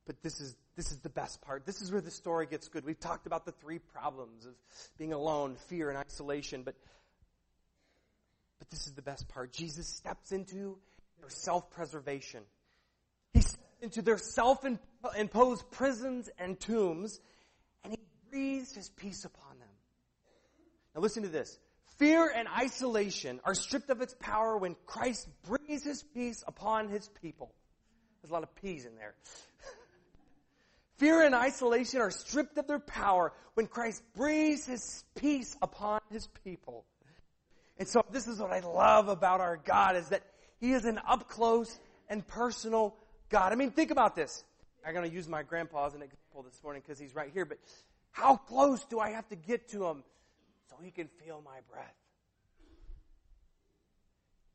But 0.05 0.21
this 0.21 0.39
is, 0.39 0.55
this 0.75 0.91
is 0.91 0.99
the 0.99 1.09
best 1.09 1.41
part. 1.41 1.65
This 1.65 1.81
is 1.81 1.91
where 1.91 2.01
the 2.01 2.11
story 2.11 2.45
gets 2.45 2.67
good. 2.67 2.85
We've 2.85 2.99
talked 2.99 3.25
about 3.25 3.45
the 3.45 3.53
three 3.53 3.79
problems 3.79 4.45
of 4.45 4.53
being 4.99 5.13
alone, 5.13 5.55
fear, 5.67 5.89
and 5.89 5.97
isolation, 5.97 6.61
but, 6.61 6.75
but 8.59 8.69
this 8.69 8.85
is 8.85 8.93
the 8.93 9.01
best 9.01 9.27
part. 9.29 9.51
Jesus 9.51 9.87
steps 9.87 10.31
into 10.31 10.77
their 11.19 11.29
self-preservation. 11.29 12.43
Into 13.85 14.01
their 14.01 14.17
self-imposed 14.17 15.69
prisons 15.69 16.27
and 16.39 16.59
tombs, 16.59 17.19
and 17.83 17.93
he 17.93 17.99
breathes 18.31 18.73
his 18.73 18.89
peace 18.89 19.25
upon 19.25 19.59
them. 19.59 19.69
Now 20.95 21.01
listen 21.01 21.21
to 21.21 21.29
this. 21.29 21.59
Fear 21.99 22.33
and 22.35 22.47
isolation 22.47 23.39
are 23.43 23.53
stripped 23.53 23.91
of 23.91 24.01
its 24.01 24.15
power 24.19 24.57
when 24.57 24.75
Christ 24.87 25.27
breathes 25.43 25.83
his 25.83 26.01
peace 26.01 26.43
upon 26.47 26.89
his 26.89 27.09
people. 27.21 27.53
There's 28.23 28.31
a 28.31 28.33
lot 28.33 28.41
of 28.41 28.55
peas 28.55 28.87
in 28.87 28.95
there. 28.95 29.13
Fear 30.97 31.21
and 31.21 31.35
isolation 31.35 32.01
are 32.01 32.09
stripped 32.09 32.57
of 32.57 32.65
their 32.65 32.79
power 32.79 33.33
when 33.53 33.67
Christ 33.67 34.01
breathes 34.15 34.65
his 34.65 35.03
peace 35.15 35.55
upon 35.61 35.99
his 36.09 36.25
people. 36.43 36.85
And 37.77 37.87
so 37.87 38.03
this 38.09 38.25
is 38.25 38.39
what 38.39 38.51
I 38.51 38.61
love 38.61 39.09
about 39.09 39.41
our 39.41 39.57
God 39.57 39.95
is 39.95 40.09
that 40.09 40.23
he 40.59 40.71
is 40.71 40.85
an 40.85 40.99
up 41.07 41.29
close 41.29 41.77
and 42.09 42.25
personal 42.25 42.95
God. 43.29 43.51
I 43.51 43.55
mean, 43.55 43.71
think 43.71 43.91
about 43.91 44.15
this. 44.15 44.43
I'm 44.85 44.93
going 44.93 45.09
to 45.09 45.13
use 45.13 45.27
my 45.27 45.41
grandpa 45.41 45.87
as 45.87 45.95
an 45.95 46.03
example 46.03 46.43
this 46.43 46.61
morning 46.63 46.83
because 46.85 46.99
he's 46.99 47.15
right 47.15 47.31
here, 47.33 47.45
but 47.45 47.57
how 48.11 48.37
close 48.37 48.85
do 48.85 48.99
I 48.99 49.11
have 49.11 49.27
to 49.29 49.35
get 49.35 49.69
to 49.69 49.85
him 49.85 50.03
so 50.69 50.75
he 50.81 50.91
can 50.91 51.07
feel 51.23 51.41
my 51.43 51.57
breath? 51.71 51.95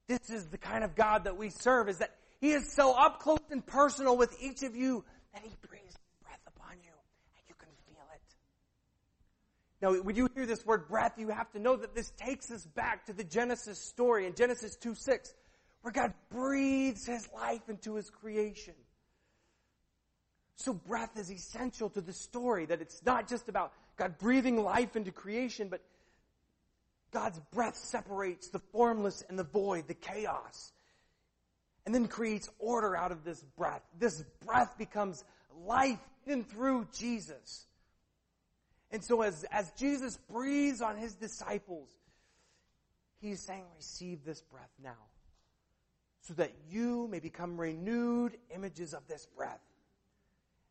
This 0.06 0.30
is 0.30 0.46
the 0.46 0.58
kind 0.58 0.84
of 0.84 0.94
God 0.94 1.24
that 1.24 1.36
we 1.36 1.50
serve 1.50 1.88
is 1.88 1.98
that 1.98 2.14
he 2.40 2.52
is 2.52 2.72
so 2.72 2.94
up 2.94 3.20
close 3.20 3.40
and 3.50 3.64
personal 3.64 4.16
with 4.16 4.34
each 4.40 4.62
of 4.62 4.74
you 4.74 5.04
that 5.34 5.42
he 5.42 5.50
breathes 5.68 5.96
breath 6.22 6.40
upon 6.46 6.76
you 6.82 6.92
and 7.36 7.44
you 7.48 7.54
can 7.58 7.68
feel 7.86 8.04
it. 8.14 8.22
Now, 9.82 10.02
when 10.02 10.16
you 10.16 10.28
hear 10.34 10.46
this 10.46 10.64
word 10.64 10.88
breath, 10.88 11.14
you 11.18 11.28
have 11.28 11.50
to 11.52 11.58
know 11.58 11.76
that 11.76 11.94
this 11.94 12.12
takes 12.16 12.50
us 12.50 12.64
back 12.64 13.06
to 13.06 13.12
the 13.12 13.24
Genesis 13.24 13.78
story 13.78 14.26
in 14.26 14.34
Genesis 14.34 14.76
2 14.76 14.94
6, 14.94 15.34
where 15.82 15.92
God 15.92 16.12
breathes 16.30 17.06
His 17.06 17.28
life 17.34 17.68
into 17.68 17.94
His 17.94 18.10
creation. 18.10 18.74
So 20.56 20.74
breath 20.74 21.18
is 21.18 21.30
essential 21.30 21.88
to 21.90 22.00
the 22.00 22.12
story, 22.12 22.66
that 22.66 22.82
it's 22.82 23.02
not 23.04 23.28
just 23.28 23.48
about 23.48 23.72
God 23.96 24.18
breathing 24.18 24.62
life 24.62 24.94
into 24.94 25.10
creation, 25.10 25.68
but 25.68 25.80
God's 27.12 27.40
breath 27.52 27.76
separates 27.76 28.48
the 28.48 28.60
formless 28.72 29.24
and 29.28 29.38
the 29.38 29.44
void, 29.44 29.88
the 29.88 29.94
chaos, 29.94 30.72
and 31.86 31.94
then 31.94 32.06
creates 32.08 32.48
order 32.58 32.96
out 32.96 33.10
of 33.10 33.24
this 33.24 33.42
breath. 33.56 33.82
This 33.98 34.22
breath 34.44 34.76
becomes 34.78 35.24
life 35.64 35.98
in 36.26 36.44
through 36.44 36.88
Jesus. 36.96 37.66
And 38.90 39.02
so 39.02 39.22
as, 39.22 39.44
as 39.50 39.70
Jesus 39.78 40.18
breathes 40.30 40.82
on 40.82 40.96
his 40.96 41.14
disciples, 41.14 41.88
he's 43.20 43.40
saying, 43.40 43.64
receive 43.76 44.24
this 44.24 44.42
breath 44.42 44.70
now. 44.82 45.09
So 46.22 46.34
that 46.34 46.52
you 46.70 47.08
may 47.08 47.18
become 47.18 47.58
renewed 47.58 48.36
images 48.54 48.94
of 48.94 49.06
this 49.08 49.26
breath. 49.36 49.60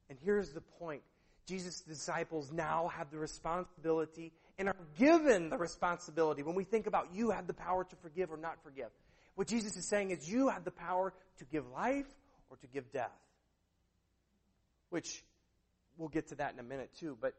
And 0.09 0.17
here's 0.23 0.51
the 0.51 0.61
point. 0.61 1.01
Jesus' 1.45 1.81
disciples 1.81 2.51
now 2.51 2.91
have 2.95 3.09
the 3.09 3.17
responsibility 3.17 4.31
and 4.59 4.67
are 4.67 4.75
given 4.97 5.49
the 5.49 5.57
responsibility. 5.57 6.43
When 6.43 6.55
we 6.55 6.63
think 6.63 6.85
about 6.85 7.07
you 7.13 7.31
have 7.31 7.47
the 7.47 7.53
power 7.53 7.83
to 7.83 7.95
forgive 7.97 8.31
or 8.31 8.37
not 8.37 8.61
forgive. 8.63 8.89
What 9.35 9.47
Jesus 9.47 9.75
is 9.75 9.87
saying 9.87 10.11
is 10.11 10.29
you 10.29 10.49
have 10.49 10.63
the 10.63 10.71
power 10.71 11.13
to 11.37 11.45
give 11.45 11.65
life 11.71 12.05
or 12.49 12.57
to 12.57 12.67
give 12.67 12.91
death. 12.91 13.17
Which 14.89 15.23
we'll 15.97 16.09
get 16.09 16.27
to 16.27 16.35
that 16.35 16.53
in 16.53 16.59
a 16.59 16.63
minute 16.63 16.91
too, 16.99 17.17
but 17.19 17.33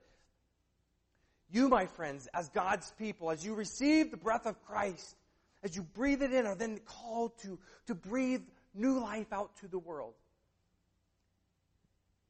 you, 1.52 1.68
my 1.68 1.86
friends, 1.86 2.28
as 2.32 2.48
God's 2.50 2.92
people, 2.98 3.30
as 3.30 3.44
you 3.44 3.54
receive 3.54 4.10
the 4.10 4.16
breath 4.16 4.46
of 4.46 4.62
Christ, 4.66 5.16
as 5.62 5.76
you 5.76 5.82
breathe 5.82 6.22
it 6.22 6.32
in, 6.32 6.46
are 6.46 6.54
then 6.54 6.78
called 6.84 7.38
to, 7.42 7.58
to 7.86 7.94
breathe 7.94 8.42
new 8.74 8.98
life 9.00 9.32
out 9.32 9.56
to 9.58 9.68
the 9.68 9.78
world. 9.78 10.14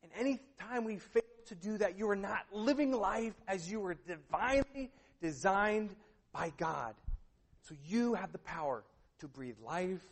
And 0.02 0.10
any 0.18 0.40
time 0.58 0.84
we 0.84 0.96
fail 0.96 1.22
to 1.46 1.54
do 1.54 1.78
that, 1.78 1.98
you 1.98 2.08
are 2.10 2.16
not 2.16 2.46
living 2.52 2.92
life 2.92 3.34
as 3.46 3.70
you 3.70 3.80
were 3.80 3.94
divinely 3.94 4.90
designed 5.20 5.94
by 6.32 6.52
God. 6.56 6.94
So 7.62 7.74
you 7.86 8.14
have 8.14 8.32
the 8.32 8.38
power 8.38 8.82
to 9.20 9.28
breathe 9.28 9.56
life 9.64 10.04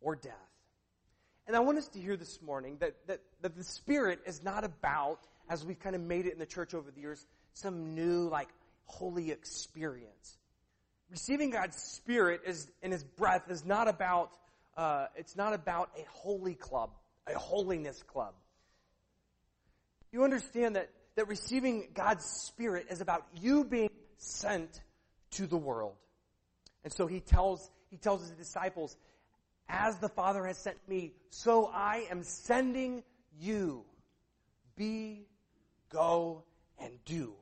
or 0.00 0.14
death. 0.14 0.34
And 1.46 1.56
I 1.56 1.60
want 1.60 1.78
us 1.78 1.88
to 1.88 2.00
hear 2.00 2.16
this 2.16 2.40
morning 2.40 2.76
that, 2.80 2.94
that, 3.06 3.20
that 3.42 3.56
the 3.56 3.64
Spirit 3.64 4.20
is 4.26 4.42
not 4.42 4.64
about, 4.64 5.20
as 5.48 5.64
we've 5.64 5.78
kind 5.78 5.94
of 5.94 6.02
made 6.02 6.26
it 6.26 6.32
in 6.32 6.38
the 6.38 6.46
church 6.46 6.74
over 6.74 6.90
the 6.90 7.00
years, 7.00 7.26
some 7.52 7.94
new, 7.94 8.28
like, 8.28 8.48
holy 8.86 9.30
experience. 9.30 10.38
Receiving 11.10 11.50
God's 11.50 11.76
Spirit 11.76 12.42
is, 12.46 12.68
in 12.82 12.90
His 12.90 13.04
breath 13.04 13.50
is 13.50 13.64
not 13.64 13.88
about, 13.88 14.30
uh, 14.76 15.06
it's 15.16 15.36
not 15.36 15.52
about 15.52 15.90
a 15.96 16.04
holy 16.10 16.54
club, 16.54 16.90
a 17.26 17.38
holiness 17.38 18.02
club. 18.02 18.34
You 20.12 20.24
understand 20.24 20.76
that, 20.76 20.90
that 21.16 21.28
receiving 21.28 21.88
God's 21.94 22.24
Spirit 22.24 22.86
is 22.90 23.00
about 23.00 23.26
you 23.40 23.64
being 23.64 23.90
sent 24.16 24.80
to 25.32 25.46
the 25.46 25.56
world. 25.56 25.94
And 26.84 26.92
so 26.92 27.06
he 27.06 27.20
tells, 27.20 27.70
he 27.90 27.96
tells 27.96 28.20
his 28.22 28.30
disciples, 28.30 28.96
as 29.68 29.96
the 29.98 30.08
Father 30.08 30.44
has 30.46 30.58
sent 30.58 30.76
me, 30.88 31.12
so 31.30 31.70
I 31.72 32.06
am 32.10 32.22
sending 32.22 33.02
you. 33.38 33.84
Be, 34.76 35.26
go, 35.90 36.44
and 36.78 36.92
do. 37.04 37.34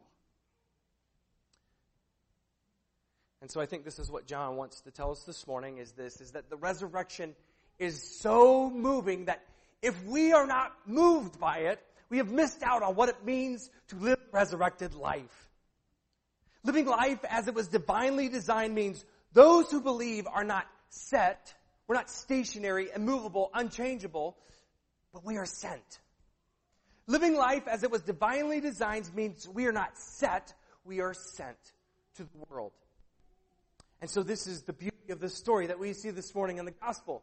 And 3.42 3.50
so 3.50 3.60
I 3.60 3.66
think 3.66 3.84
this 3.84 3.98
is 3.98 4.08
what 4.08 4.24
John 4.24 4.54
wants 4.54 4.82
to 4.82 4.92
tell 4.92 5.10
us 5.10 5.24
this 5.24 5.48
morning 5.48 5.78
is 5.78 5.90
this, 5.92 6.20
is 6.20 6.30
that 6.30 6.48
the 6.48 6.56
resurrection 6.56 7.34
is 7.76 8.00
so 8.20 8.70
moving 8.70 9.24
that 9.24 9.42
if 9.82 10.00
we 10.04 10.32
are 10.32 10.46
not 10.46 10.72
moved 10.86 11.40
by 11.40 11.58
it, 11.58 11.80
we 12.08 12.18
have 12.18 12.30
missed 12.30 12.62
out 12.62 12.84
on 12.84 12.94
what 12.94 13.08
it 13.08 13.24
means 13.24 13.68
to 13.88 13.96
live 13.96 14.18
resurrected 14.30 14.94
life. 14.94 15.50
Living 16.62 16.86
life 16.86 17.18
as 17.28 17.48
it 17.48 17.54
was 17.54 17.66
divinely 17.66 18.28
designed 18.28 18.76
means 18.76 19.04
those 19.32 19.68
who 19.72 19.80
believe 19.80 20.28
are 20.28 20.44
not 20.44 20.68
set, 20.90 21.52
we're 21.88 21.96
not 21.96 22.08
stationary, 22.08 22.90
immovable, 22.94 23.50
unchangeable, 23.54 24.36
but 25.12 25.24
we 25.24 25.36
are 25.36 25.46
sent. 25.46 25.98
Living 27.08 27.34
life 27.34 27.66
as 27.66 27.82
it 27.82 27.90
was 27.90 28.02
divinely 28.02 28.60
designed 28.60 29.12
means 29.16 29.48
we 29.48 29.66
are 29.66 29.72
not 29.72 29.98
set, 29.98 30.54
we 30.84 31.00
are 31.00 31.12
sent 31.12 31.58
to 32.14 32.22
the 32.22 32.30
world. 32.48 32.70
And 34.02 34.10
so 34.10 34.24
this 34.24 34.48
is 34.48 34.62
the 34.62 34.72
beauty 34.72 34.96
of 35.10 35.20
this 35.20 35.32
story 35.32 35.68
that 35.68 35.78
we 35.78 35.92
see 35.92 36.10
this 36.10 36.34
morning 36.34 36.58
in 36.58 36.64
the 36.64 36.72
gospel. 36.72 37.22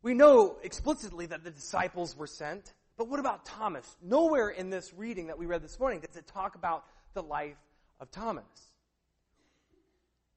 We 0.00 0.14
know 0.14 0.56
explicitly 0.62 1.26
that 1.26 1.42
the 1.42 1.50
disciples 1.50 2.16
were 2.16 2.28
sent, 2.28 2.72
but 2.96 3.08
what 3.08 3.18
about 3.18 3.44
Thomas? 3.44 3.96
Nowhere 4.00 4.48
in 4.48 4.70
this 4.70 4.94
reading 4.94 5.26
that 5.26 5.36
we 5.36 5.46
read 5.46 5.60
this 5.60 5.76
morning 5.80 5.98
does 5.98 6.14
it 6.14 6.28
talk 6.28 6.54
about 6.54 6.84
the 7.14 7.22
life 7.22 7.56
of 7.98 8.12
Thomas. 8.12 8.44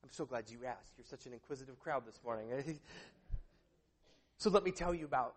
I'm 0.04 0.10
so 0.12 0.26
glad 0.26 0.50
you 0.50 0.66
asked. 0.66 0.94
You're 0.98 1.06
such 1.06 1.28
an 1.28 1.34
inquisitive 1.34 1.80
crowd 1.80 2.08
this 2.08 2.20
morning. 2.26 2.80
so 4.38 4.50
let 4.50 4.64
me 4.64 4.72
tell 4.72 4.96
you 4.96 5.06
about 5.06 5.36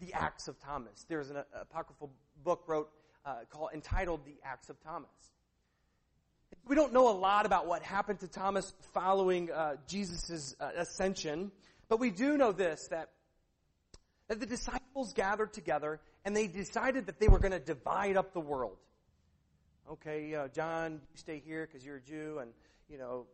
the 0.00 0.14
Acts 0.14 0.48
of 0.48 0.58
Thomas. 0.60 1.04
There's 1.10 1.28
an 1.28 1.36
apocryphal 1.60 2.10
book 2.42 2.62
wrote 2.66 2.88
uh, 3.26 3.40
called 3.50 3.68
entitled 3.74 4.24
The 4.24 4.36
Acts 4.46 4.70
of 4.70 4.82
Thomas. 4.82 5.10
We 6.66 6.76
don't 6.76 6.92
know 6.92 7.08
a 7.10 7.16
lot 7.16 7.44
about 7.44 7.66
what 7.66 7.82
happened 7.82 8.20
to 8.20 8.28
Thomas 8.28 8.72
following 8.94 9.50
uh, 9.50 9.76
Jesus' 9.88 10.54
uh, 10.60 10.70
ascension, 10.76 11.50
but 11.88 11.98
we 11.98 12.10
do 12.10 12.36
know 12.36 12.52
this 12.52 12.88
that, 12.88 13.10
that 14.28 14.38
the 14.38 14.46
disciples 14.46 15.12
gathered 15.12 15.52
together 15.52 16.00
and 16.24 16.36
they 16.36 16.46
decided 16.46 17.06
that 17.06 17.18
they 17.18 17.28
were 17.28 17.40
going 17.40 17.52
to 17.52 17.58
divide 17.58 18.16
up 18.16 18.32
the 18.32 18.40
world. 18.40 18.76
Okay, 19.90 20.34
uh, 20.34 20.48
John, 20.48 21.00
you 21.12 21.18
stay 21.18 21.42
here 21.44 21.66
because 21.66 21.84
you're 21.84 21.96
a 21.96 22.00
Jew, 22.00 22.38
and, 22.40 22.52
you 22.88 22.96
know, 22.96 23.26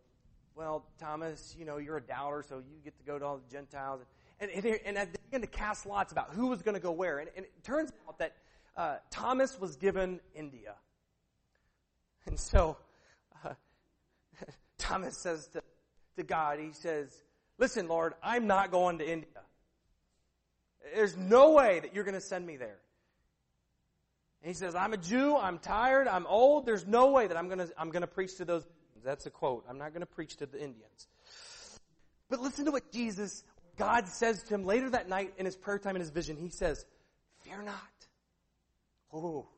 well, 0.54 0.86
Thomas, 0.98 1.54
you 1.58 1.66
know, 1.66 1.76
you're 1.76 1.98
a 1.98 2.02
doubter, 2.02 2.42
so 2.48 2.56
you 2.56 2.80
get 2.82 2.98
to 2.98 3.04
go 3.04 3.18
to 3.18 3.24
all 3.24 3.36
the 3.36 3.52
Gentiles. 3.52 4.00
And, 4.40 4.50
and, 4.50 4.64
and 4.86 4.96
they 4.96 5.18
began 5.30 5.42
to 5.42 5.46
cast 5.46 5.84
lots 5.86 6.10
about 6.10 6.30
who 6.30 6.46
was 6.46 6.62
going 6.62 6.74
to 6.74 6.80
go 6.80 6.90
where. 6.90 7.18
And, 7.18 7.28
and, 7.36 7.44
it 7.44 7.64
turns 7.64 7.92
out 8.08 8.18
that 8.18 8.34
uh, 8.76 8.96
Thomas 9.10 9.60
was 9.60 9.76
given 9.76 10.20
India. 10.34 10.74
And 12.26 12.40
so 12.40 12.76
Thomas 14.88 15.18
says 15.18 15.46
to, 15.48 15.62
to 16.16 16.22
God, 16.22 16.58
he 16.58 16.72
says, 16.72 17.14
Listen, 17.58 17.88
Lord, 17.88 18.14
I'm 18.22 18.46
not 18.46 18.70
going 18.70 18.98
to 18.98 19.08
India. 19.08 19.28
There's 20.94 21.16
no 21.16 21.52
way 21.52 21.80
that 21.80 21.94
you're 21.94 22.04
going 22.04 22.14
to 22.14 22.20
send 22.20 22.46
me 22.46 22.56
there. 22.56 22.78
And 24.42 24.48
he 24.48 24.54
says, 24.54 24.74
I'm 24.74 24.92
a 24.92 24.96
Jew, 24.96 25.36
I'm 25.36 25.58
tired, 25.58 26.08
I'm 26.08 26.26
old, 26.26 26.64
there's 26.64 26.86
no 26.86 27.10
way 27.10 27.26
that 27.26 27.36
I'm 27.36 27.48
going 27.48 27.58
to, 27.58 27.68
I'm 27.76 27.90
going 27.90 28.02
to 28.02 28.06
preach 28.08 28.36
to 28.36 28.44
those. 28.44 28.64
That's 29.04 29.26
a 29.26 29.30
quote. 29.30 29.64
I'm 29.68 29.78
not 29.78 29.90
going 29.90 30.00
to 30.00 30.06
preach 30.06 30.36
to 30.36 30.46
the 30.46 30.58
Indians. 30.58 31.08
But 32.30 32.40
listen 32.40 32.64
to 32.64 32.70
what 32.70 32.90
Jesus, 32.92 33.44
God 33.76 34.08
says 34.08 34.42
to 34.44 34.54
him 34.54 34.64
later 34.64 34.90
that 34.90 35.08
night 35.08 35.34
in 35.38 35.44
his 35.44 35.56
prayer 35.56 35.78
time 35.78 35.96
in 35.96 36.00
his 36.00 36.10
vision. 36.10 36.36
He 36.36 36.50
says, 36.50 36.84
Fear 37.42 37.62
not. 37.62 37.74
Oh, 39.12 39.48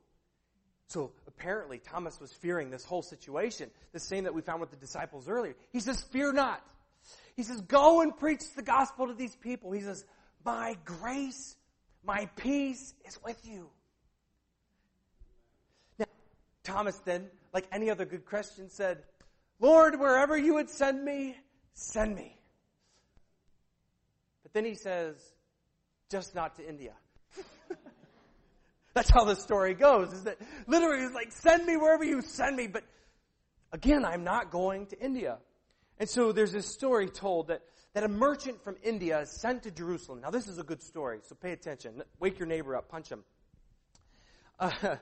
so 0.90 1.12
apparently 1.28 1.78
Thomas 1.78 2.18
was 2.20 2.32
fearing 2.32 2.70
this 2.70 2.84
whole 2.84 3.02
situation, 3.02 3.70
the 3.92 4.00
same 4.00 4.24
that 4.24 4.34
we 4.34 4.42
found 4.42 4.60
with 4.60 4.70
the 4.70 4.76
disciples 4.76 5.28
earlier. 5.28 5.54
He 5.72 5.78
says, 5.78 6.02
fear 6.02 6.32
not. 6.32 6.60
He 7.36 7.44
says, 7.44 7.60
go 7.60 8.00
and 8.00 8.16
preach 8.16 8.42
the 8.56 8.62
gospel 8.62 9.06
to 9.06 9.14
these 9.14 9.36
people. 9.36 9.70
He 9.70 9.82
says, 9.82 10.04
my 10.44 10.76
grace, 10.84 11.54
my 12.04 12.26
peace 12.34 12.92
is 13.06 13.16
with 13.24 13.38
you. 13.44 13.70
Now, 15.96 16.06
Thomas 16.64 16.98
then, 16.98 17.26
like 17.54 17.68
any 17.70 17.88
other 17.88 18.04
good 18.04 18.24
Christian, 18.24 18.68
said, 18.68 19.04
Lord, 19.60 20.00
wherever 20.00 20.36
you 20.36 20.54
would 20.54 20.70
send 20.70 21.04
me, 21.04 21.36
send 21.72 22.16
me. 22.16 22.36
But 24.42 24.54
then 24.54 24.64
he 24.64 24.74
says, 24.74 25.14
just 26.10 26.34
not 26.34 26.56
to 26.56 26.68
India. 26.68 26.94
That's 28.94 29.10
how 29.10 29.24
the 29.24 29.36
story 29.36 29.74
goes, 29.74 30.12
is 30.12 30.24
that 30.24 30.38
literally 30.66 31.04
it's 31.04 31.14
like, 31.14 31.32
send 31.32 31.64
me 31.66 31.76
wherever 31.76 32.04
you 32.04 32.22
send 32.22 32.56
me, 32.56 32.66
but 32.66 32.82
again, 33.72 34.04
I'm 34.04 34.24
not 34.24 34.50
going 34.50 34.86
to 34.86 34.98
India. 35.00 35.38
And 35.98 36.08
so 36.08 36.32
there's 36.32 36.52
this 36.52 36.66
story 36.66 37.08
told 37.08 37.48
that, 37.48 37.62
that 37.94 38.02
a 38.02 38.08
merchant 38.08 38.64
from 38.64 38.76
India 38.82 39.20
is 39.20 39.30
sent 39.40 39.62
to 39.64 39.70
Jerusalem. 39.70 40.20
Now 40.20 40.30
this 40.30 40.48
is 40.48 40.58
a 40.58 40.64
good 40.64 40.82
story, 40.82 41.20
so 41.22 41.34
pay 41.34 41.52
attention. 41.52 42.02
Wake 42.18 42.38
your 42.38 42.48
neighbor 42.48 42.74
up, 42.74 42.88
punch 42.88 43.08
him. 43.10 43.22
Uh, 44.58 44.70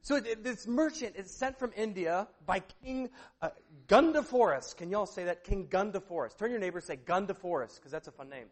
so 0.00 0.18
this 0.18 0.66
merchant 0.66 1.16
is 1.16 1.30
sent 1.30 1.58
from 1.58 1.72
India 1.76 2.26
by 2.46 2.60
King 2.82 3.10
uh, 3.42 3.50
Gundaphorus. 3.86 4.74
Can 4.74 4.88
y'all 4.88 5.06
say 5.06 5.24
that? 5.24 5.44
King 5.44 5.66
Gundaphorus. 5.66 6.38
Turn 6.38 6.50
your 6.50 6.60
neighbor 6.60 6.80
say 6.80 6.96
Gundaphorus, 6.96 7.76
because 7.76 7.92
that's 7.92 8.08
a 8.08 8.12
fun 8.12 8.30
name. 8.30 8.46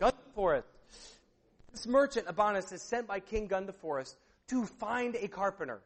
Gundaphorus. 0.00 0.64
This 1.72 1.86
merchant, 1.86 2.26
Abanus, 2.26 2.72
is 2.72 2.82
sent 2.82 3.06
by 3.06 3.20
King 3.20 3.48
Gundaphorus 3.48 4.14
to 4.48 4.64
find 4.64 5.16
a 5.16 5.28
carpenter. 5.28 5.80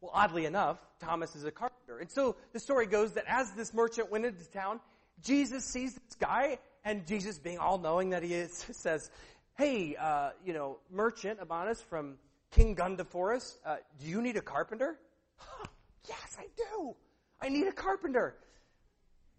Well, 0.00 0.10
oddly 0.14 0.44
enough, 0.44 0.78
Thomas 1.00 1.34
is 1.34 1.44
a 1.44 1.50
carpenter. 1.50 1.98
And 1.98 2.10
so 2.10 2.36
the 2.52 2.60
story 2.60 2.86
goes 2.86 3.12
that 3.12 3.24
as 3.26 3.50
this 3.52 3.72
merchant 3.72 4.10
went 4.10 4.26
into 4.26 4.44
town, 4.50 4.80
Jesus 5.22 5.64
sees 5.64 5.94
this 5.94 6.14
guy, 6.20 6.58
and 6.84 7.06
Jesus, 7.06 7.38
being 7.38 7.58
all 7.58 7.78
knowing 7.78 8.10
that 8.10 8.22
he 8.22 8.34
is, 8.34 8.52
says, 8.72 9.10
Hey, 9.56 9.96
uh, 9.96 10.30
you 10.44 10.52
know, 10.52 10.78
merchant, 10.90 11.40
Abanus 11.40 11.82
from 11.82 12.16
King 12.50 12.76
Gundaphorus, 12.76 13.56
uh, 13.64 13.76
do 13.98 14.06
you 14.06 14.20
need 14.20 14.36
a 14.36 14.42
carpenter? 14.42 14.98
yes, 16.08 16.36
I 16.38 16.46
do. 16.56 16.94
I 17.40 17.48
need 17.48 17.66
a 17.66 17.72
carpenter. 17.72 18.34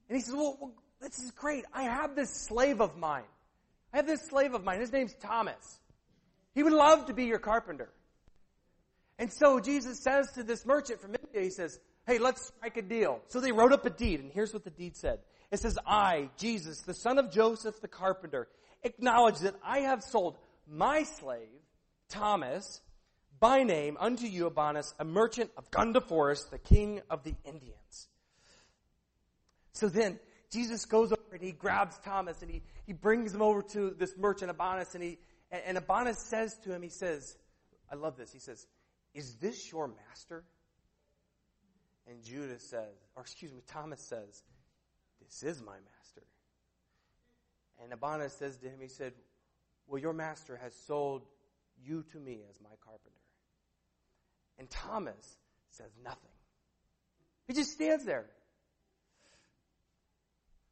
And 0.10 0.18
he 0.18 0.24
says, 0.24 0.34
well, 0.34 0.58
well, 0.60 0.72
this 1.02 1.20
is 1.20 1.32
great. 1.32 1.66
I 1.74 1.84
have 1.84 2.16
this 2.16 2.30
slave 2.30 2.82
of 2.82 2.98
mine 2.98 3.24
I 3.98 4.02
have 4.02 4.06
this 4.06 4.28
slave 4.28 4.54
of 4.54 4.64
mine. 4.64 4.80
His 4.80 4.92
name's 4.92 5.16
Thomas. 5.16 5.80
He 6.54 6.62
would 6.62 6.72
love 6.72 7.08
to 7.08 7.16
be 7.16 7.26
your 7.26 7.40
carpenter. 7.40 7.90
And 9.18 9.34
so 9.34 9.60
Jesus 9.60 10.00
says 10.04 10.32
to 10.34 10.44
this 10.44 10.68
merchant 10.68 11.02
from 11.02 11.16
India, 11.16 11.42
he 11.42 11.50
says, 11.50 11.80
hey, 12.06 12.20
let's 12.20 12.46
strike 12.46 12.78
a 12.78 12.84
deal. 12.84 13.22
So 13.30 13.40
they 13.40 13.52
wrote 13.52 13.74
up 13.74 13.88
a 13.88 13.90
deed, 13.90 14.20
and 14.20 14.32
here's 14.32 14.54
what 14.54 14.64
the 14.64 14.70
deed 14.70 14.96
said. 14.96 15.18
It 15.50 15.62
says, 15.62 15.80
I, 15.84 16.30
Jesus, 16.38 16.82
the 16.82 16.94
son 16.94 17.18
of 17.18 17.32
Joseph 17.32 17.82
the 17.82 17.88
carpenter, 17.88 18.48
acknowledge 18.84 19.40
that 19.40 19.56
I 19.66 19.80
have 19.80 20.04
sold 20.04 20.38
my 20.70 21.02
slave, 21.02 21.48
Thomas, 22.08 22.82
by 23.40 23.64
name 23.64 23.98
unto 24.00 24.28
you, 24.28 24.48
Abanus, 24.48 24.94
a 25.00 25.06
merchant 25.06 25.50
of 25.58 25.72
Gundaphorus, 25.72 26.52
the 26.52 26.60
king 26.60 27.02
of 27.10 27.24
the 27.24 27.34
Indians. 27.46 28.08
So 29.74 29.90
then, 29.90 30.20
Jesus 30.52 30.86
goes 30.86 31.12
and 31.32 31.42
he 31.42 31.52
grabs 31.52 31.98
Thomas 32.00 32.42
and 32.42 32.52
he, 32.52 32.62
he 32.86 32.94
brings 32.94 33.34
him 33.34 33.42
over 33.42 33.62
to 33.62 33.92
this 33.92 34.18
merchant, 34.18 34.56
Abanus, 34.56 34.94
and 34.96 35.04
he, 35.04 35.18
and, 35.52 35.62
and 35.66 35.78
Abanus 35.78 36.18
says 36.18 36.58
to 36.64 36.74
him, 36.74 36.82
he 36.82 36.90
says, 36.90 37.38
I 37.92 37.96
love 37.96 38.18
this, 38.18 38.32
he 38.32 38.40
says, 38.40 38.66
is 39.14 39.36
this 39.36 39.72
your 39.72 39.88
master? 39.88 40.44
And 42.10 42.24
Judas 42.24 42.64
says, 42.64 42.96
or 43.16 43.22
excuse 43.22 43.52
me, 43.52 43.62
Thomas 43.68 44.00
says, 44.00 44.44
this 45.20 45.44
is 45.44 45.62
my 45.62 45.74
master. 45.74 46.24
And 47.84 47.92
Abanus 47.92 48.32
says 48.32 48.58
to 48.60 48.68
him, 48.68 48.80
he 48.82 48.88
said, 48.88 49.14
well, 49.88 50.02
your 50.02 50.14
master 50.14 50.58
has 50.62 50.74
sold 50.88 51.24
you 51.84 52.04
to 52.12 52.18
me 52.18 52.40
as 52.50 52.56
my 52.62 52.76
carpenter. 52.84 53.12
And 54.58 54.70
Thomas 54.70 55.38
says 55.70 55.92
nothing. 56.04 56.32
He 57.48 57.54
just 57.54 57.72
stands 57.72 58.04
there. 58.06 58.26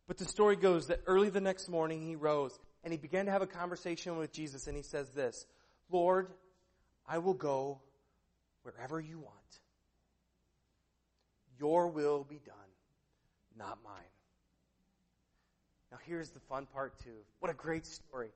But 0.08 0.18
the 0.18 0.26
story 0.26 0.56
goes 0.56 0.88
that 0.88 1.02
early 1.08 1.30
the 1.30 1.42
next 1.42 1.68
morning 1.68 2.02
he 2.02 2.16
rose 2.16 2.60
and 2.84 2.94
he 2.94 2.98
began 2.98 3.26
to 3.26 3.32
have 3.32 3.42
a 3.42 3.48
conversation 3.48 4.18
with 4.18 4.32
Jesus 4.32 4.68
and 4.68 4.78
he 4.78 4.84
says 4.84 5.10
this, 5.10 5.46
Lord, 5.90 6.30
I 7.08 7.18
will 7.18 7.34
go 7.34 7.80
wherever 8.64 9.00
you 9.00 9.20
want. 9.20 9.36
Your 11.60 11.88
will 11.88 12.24
be 12.24 12.40
done, 12.46 12.56
not 13.58 13.80
mine. 13.84 13.94
Now 15.92 15.98
here's 16.06 16.30
the 16.30 16.40
fun 16.40 16.66
part 16.66 17.00
too. 17.00 17.24
What 17.40 17.50
a 17.50 17.56
great 17.56 17.86
story. 17.86 18.30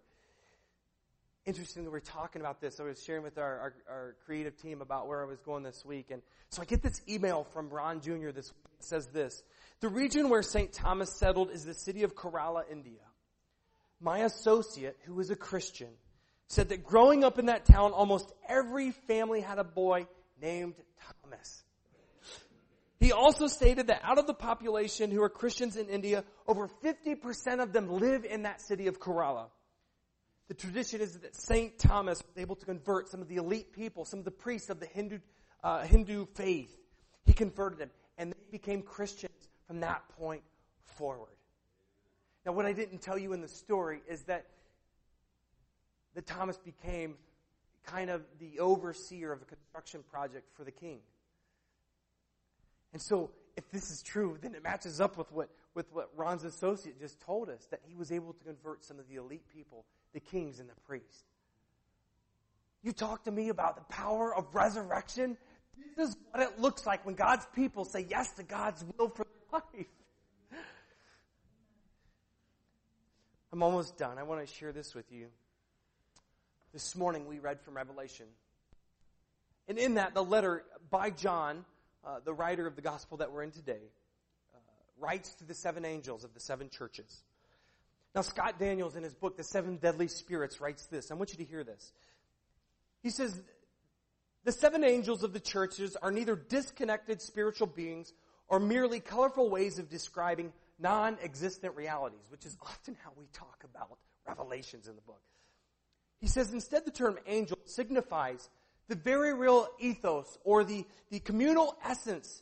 Interesting 1.49 1.83
that 1.83 1.89
we're 1.89 1.99
talking 1.99 2.43
about 2.43 2.61
this. 2.61 2.79
I 2.79 2.83
was 2.83 3.03
sharing 3.03 3.23
with 3.23 3.39
our, 3.39 3.57
our, 3.59 3.73
our, 3.89 4.15
creative 4.23 4.55
team 4.61 4.81
about 4.83 5.07
where 5.07 5.23
I 5.23 5.25
was 5.25 5.39
going 5.39 5.63
this 5.63 5.83
week. 5.83 6.11
And 6.11 6.21
so 6.49 6.61
I 6.61 6.65
get 6.65 6.83
this 6.83 7.01
email 7.09 7.47
from 7.53 7.69
Ron 7.69 8.01
Jr. 8.01 8.29
this 8.29 8.53
says 8.81 9.07
this. 9.07 9.41
The 9.79 9.87
region 9.87 10.29
where 10.29 10.43
St. 10.43 10.71
Thomas 10.71 11.11
settled 11.11 11.49
is 11.49 11.65
the 11.65 11.73
city 11.73 12.03
of 12.03 12.13
Kerala, 12.13 12.65
India. 12.71 13.01
My 13.99 14.19
associate, 14.19 14.95
who 15.05 15.19
is 15.19 15.31
a 15.31 15.35
Christian, 15.35 15.87
said 16.49 16.69
that 16.69 16.83
growing 16.83 17.23
up 17.23 17.39
in 17.39 17.47
that 17.47 17.65
town, 17.65 17.93
almost 17.93 18.31
every 18.47 18.91
family 18.91 19.41
had 19.41 19.57
a 19.57 19.63
boy 19.63 20.05
named 20.39 20.75
Thomas. 21.23 21.63
He 22.99 23.11
also 23.11 23.47
stated 23.47 23.87
that 23.87 24.01
out 24.03 24.19
of 24.19 24.27
the 24.27 24.35
population 24.35 25.09
who 25.09 25.23
are 25.23 25.29
Christians 25.29 25.77
in 25.77 25.89
India, 25.89 26.25
over 26.45 26.69
50% 26.83 27.59
of 27.59 27.73
them 27.73 27.89
live 27.89 28.23
in 28.23 28.43
that 28.43 28.61
city 28.61 28.85
of 28.85 28.99
Kerala. 28.99 29.47
The 30.49 30.55
tradition 30.55 30.99
is 30.99 31.17
that 31.19 31.35
Saint 31.35 31.77
Thomas 31.77 32.21
was 32.25 32.41
able 32.41 32.55
to 32.55 32.65
convert 32.65 33.07
some 33.07 33.21
of 33.21 33.27
the 33.27 33.37
elite 33.37 33.71
people, 33.71 34.03
some 34.03 34.19
of 34.19 34.25
the 34.25 34.31
priests 34.31 34.69
of 34.69 34.79
the 34.79 34.87
Hindu, 34.87 35.19
uh, 35.63 35.83
Hindu 35.83 36.25
faith. 36.33 36.75
He 37.25 37.33
converted 37.33 37.77
them, 37.77 37.91
and 38.17 38.31
they 38.31 38.37
became 38.51 38.81
Christians 38.81 39.47
from 39.67 39.79
that 39.81 40.01
point 40.17 40.41
forward. 40.83 41.29
Now, 42.45 42.53
what 42.53 42.65
I 42.65 42.73
didn't 42.73 43.03
tell 43.03 43.17
you 43.17 43.33
in 43.33 43.41
the 43.41 43.47
story 43.47 44.01
is 44.09 44.23
that 44.23 44.47
that 46.15 46.25
Thomas 46.25 46.57
became 46.57 47.15
kind 47.85 48.09
of 48.09 48.23
the 48.39 48.59
overseer 48.59 49.31
of 49.31 49.41
a 49.43 49.45
construction 49.45 50.03
project 50.11 50.49
for 50.55 50.63
the 50.63 50.71
king. 50.71 50.99
And 52.91 53.01
so, 53.01 53.29
if 53.55 53.69
this 53.69 53.91
is 53.91 54.01
true, 54.01 54.37
then 54.41 54.55
it 54.55 54.63
matches 54.63 54.99
up 54.99 55.17
with 55.17 55.31
what, 55.31 55.49
with 55.75 55.85
what 55.93 56.09
Ron's 56.15 56.43
associate 56.43 56.99
just 56.99 57.21
told 57.21 57.49
us 57.49 57.65
that 57.71 57.81
he 57.83 57.95
was 57.95 58.11
able 58.11 58.33
to 58.33 58.43
convert 58.43 58.83
some 58.83 58.99
of 58.99 59.07
the 59.07 59.15
elite 59.15 59.47
people, 59.53 59.85
the 60.13 60.19
kings 60.19 60.59
and 60.59 60.69
the 60.69 60.73
priests. 60.87 61.23
You 62.81 62.91
talk 62.91 63.25
to 63.25 63.31
me 63.31 63.49
about 63.49 63.75
the 63.75 63.93
power 63.93 64.33
of 64.33 64.55
resurrection. 64.55 65.37
This 65.97 66.09
is 66.09 66.17
what 66.31 66.41
it 66.41 66.59
looks 66.59 66.85
like 66.85 67.05
when 67.05 67.15
God's 67.15 67.45
people 67.53 67.85
say 67.85 68.05
yes 68.09 68.31
to 68.33 68.43
God's 68.43 68.83
will 68.97 69.09
for 69.09 69.27
life. 69.53 69.87
I'm 73.51 73.63
almost 73.63 73.97
done. 73.97 74.17
I 74.17 74.23
want 74.23 74.45
to 74.45 74.53
share 74.53 74.71
this 74.71 74.93
with 74.93 75.11
you. 75.11 75.27
This 76.71 76.95
morning 76.95 77.27
we 77.27 77.39
read 77.39 77.59
from 77.61 77.75
Revelation. 77.75 78.27
And 79.67 79.77
in 79.77 79.95
that, 79.95 80.13
the 80.13 80.23
letter 80.23 80.63
by 80.89 81.09
John, 81.09 81.65
uh, 82.05 82.19
the 82.23 82.33
writer 82.33 82.67
of 82.67 82.75
the 82.75 82.81
gospel 82.81 83.17
that 83.17 83.31
we're 83.31 83.43
in 83.43 83.51
today, 83.51 83.91
writes 84.99 85.33
to 85.35 85.45
the 85.45 85.53
seven 85.53 85.85
angels 85.85 86.23
of 86.23 86.33
the 86.33 86.39
seven 86.39 86.69
churches. 86.69 87.23
Now, 88.15 88.21
Scott 88.21 88.59
Daniels, 88.59 88.95
in 88.95 89.03
his 89.03 89.13
book, 89.13 89.37
The 89.37 89.43
Seven 89.43 89.77
Deadly 89.77 90.07
Spirits, 90.07 90.59
writes 90.59 90.87
this. 90.87 91.11
I 91.11 91.13
want 91.13 91.31
you 91.31 91.37
to 91.37 91.43
hear 91.43 91.63
this. 91.63 91.91
He 93.03 93.11
says, 93.11 93.39
The 94.45 94.51
seven 94.51 94.83
angels 94.83 95.23
of 95.23 95.31
the 95.31 95.39
churches 95.39 95.95
are 96.01 96.11
neither 96.11 96.35
disconnected 96.35 97.21
spiritual 97.21 97.67
beings 97.67 98.11
or 98.47 98.59
merely 98.59 98.99
colorful 98.99 99.49
ways 99.49 99.77
of 99.77 99.89
describing 99.89 100.51
non 100.79 101.17
existent 101.21 101.75
realities, 101.75 102.25
which 102.29 102.45
is 102.45 102.57
often 102.61 102.97
how 103.03 103.11
we 103.15 103.25
talk 103.31 103.63
about 103.63 103.97
revelations 104.27 104.87
in 104.87 104.95
the 104.95 105.01
book. 105.01 105.21
He 106.19 106.27
says 106.27 106.51
instead 106.51 106.85
the 106.85 106.91
term 106.91 107.17
angel 107.27 107.59
signifies 107.65 108.49
the 108.87 108.95
very 108.95 109.33
real 109.33 109.67
ethos 109.79 110.37
or 110.43 110.63
the, 110.63 110.85
the 111.11 111.19
communal 111.19 111.77
essence 111.85 112.41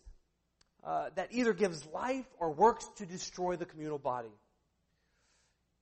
uh, 0.84 1.10
that 1.16 1.30
either 1.32 1.54
gives 1.54 1.86
life 1.88 2.26
or 2.40 2.52
works 2.52 2.88
to 2.98 3.06
destroy 3.06 3.56
the 3.56 3.66
communal 3.66 4.00
body. 4.00 4.32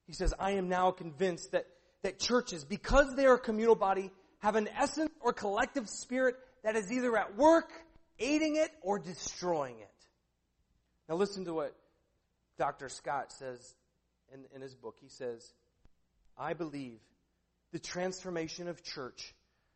He 0.07 0.13
says, 0.13 0.33
I 0.39 0.51
am 0.51 0.69
now 0.69 0.91
convinced 0.91 1.51
that, 1.51 1.65
that 2.03 2.19
churches, 2.19 2.63
because 2.63 3.15
they 3.15 3.25
are 3.25 3.35
a 3.35 3.39
communal 3.39 3.75
body, 3.75 4.11
have 4.39 4.55
an 4.55 4.69
essence 4.77 5.11
or 5.21 5.33
collective 5.33 5.89
spirit 5.89 6.35
that 6.63 6.75
is 6.75 6.91
either 6.91 7.15
at 7.17 7.35
work, 7.35 7.71
aiding 8.19 8.55
it, 8.55 8.71
or 8.81 8.99
destroying 8.99 9.79
it. 9.79 9.89
Now 11.09 11.15
listen 11.15 11.45
to 11.45 11.53
what 11.53 11.75
Dr. 12.57 12.89
Scott 12.89 13.31
says 13.31 13.75
in, 14.33 14.45
in 14.53 14.61
his 14.61 14.75
book. 14.75 14.97
He 15.01 15.09
says, 15.09 15.53
I 16.37 16.53
believe 16.53 16.99
the 17.71 17.79
transformation 17.79 18.67
of 18.67 18.83
church 18.83 19.33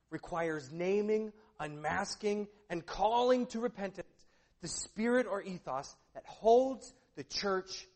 requires 0.10 0.72
naming, 0.72 1.32
unmasking, 1.60 2.48
and 2.70 2.86
calling 2.86 3.46
to 3.48 3.60
repentance 3.60 4.08
the 4.62 4.68
spirit 4.68 5.26
or 5.30 5.42
ethos 5.42 5.96
that 6.14 6.24
holds 6.26 6.94
the 7.16 7.24
church 7.24 7.88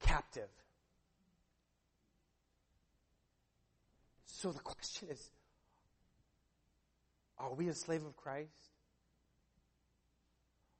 captive. 0.00 0.48
So 4.26 4.50
the 4.50 4.60
question 4.60 5.08
is, 5.10 5.30
are 7.38 7.54
we 7.54 7.68
a 7.68 7.74
slave 7.74 8.04
of 8.04 8.16
Christ? 8.16 8.50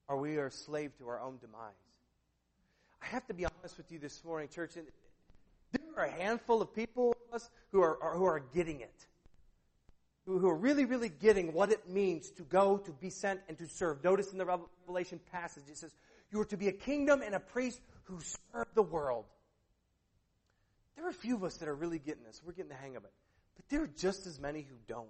Are 0.09 0.17
we 0.17 0.37
a 0.37 0.51
slave 0.51 0.97
to 0.99 1.09
our 1.09 1.21
own 1.21 1.39
demise? 1.41 1.73
I 3.03 3.07
have 3.07 3.27
to 3.27 3.35
be 3.35 3.45
honest 3.45 3.77
with 3.77 3.91
you 3.91 3.99
this 3.99 4.25
morning, 4.25 4.49
church. 4.49 4.75
There 4.75 5.81
are 5.97 6.05
a 6.05 6.11
handful 6.11 6.63
of 6.63 6.75
people 6.75 7.15
of 7.29 7.35
us 7.37 7.51
who 7.73 7.81
are, 7.81 8.01
are, 8.03 8.17
who 8.17 8.25
are 8.25 8.41
getting 8.55 8.81
it. 8.81 9.07
Who, 10.27 10.47
are 10.47 10.57
really, 10.57 10.85
really 10.85 11.09
getting 11.09 11.53
what 11.53 11.73
it 11.73 11.89
means 11.89 12.31
to 12.33 12.43
go, 12.43 12.79
to 12.79 12.93
be 12.93 13.11
sent, 13.11 13.41
and 13.49 13.59
to 13.59 13.67
serve. 13.67 14.05
Notice 14.05 14.31
in 14.33 14.39
the 14.39 14.47
Revelation 14.47 15.19
passage, 15.33 15.65
it 15.69 15.77
says, 15.77 15.93
You 16.31 16.41
are 16.41 16.45
to 16.47 16.57
be 16.57 16.69
a 16.69 16.73
kingdom 16.73 17.23
and 17.23 17.35
a 17.35 17.41
priest 17.41 17.81
who 18.05 18.21
serve 18.21 18.69
the 18.75 18.83
world. 18.83 19.25
There 20.95 21.05
are 21.05 21.11
a 21.11 21.15
few 21.15 21.35
of 21.35 21.43
us 21.43 21.57
that 21.57 21.69
are 21.69 21.75
really 21.75 21.99
getting 21.99 22.23
this. 22.23 22.41
We're 22.45 22.53
getting 22.53 22.69
the 22.69 22.77
hang 22.77 22.97
of 22.97 23.05
it. 23.05 23.13
But 23.57 23.69
there 23.69 23.83
are 23.83 23.91
just 23.99 24.27
as 24.27 24.39
many 24.39 24.61
who 24.63 24.77
don't. 24.87 25.09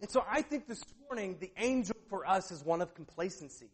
And 0.00 0.10
so 0.10 0.24
I 0.28 0.42
think 0.42 0.66
this 0.66 0.82
morning 1.08 1.36
the 1.38 1.52
angel 1.56 1.96
for 2.08 2.26
us 2.26 2.50
is 2.50 2.64
one 2.64 2.80
of 2.80 2.94
complacency 2.94 3.70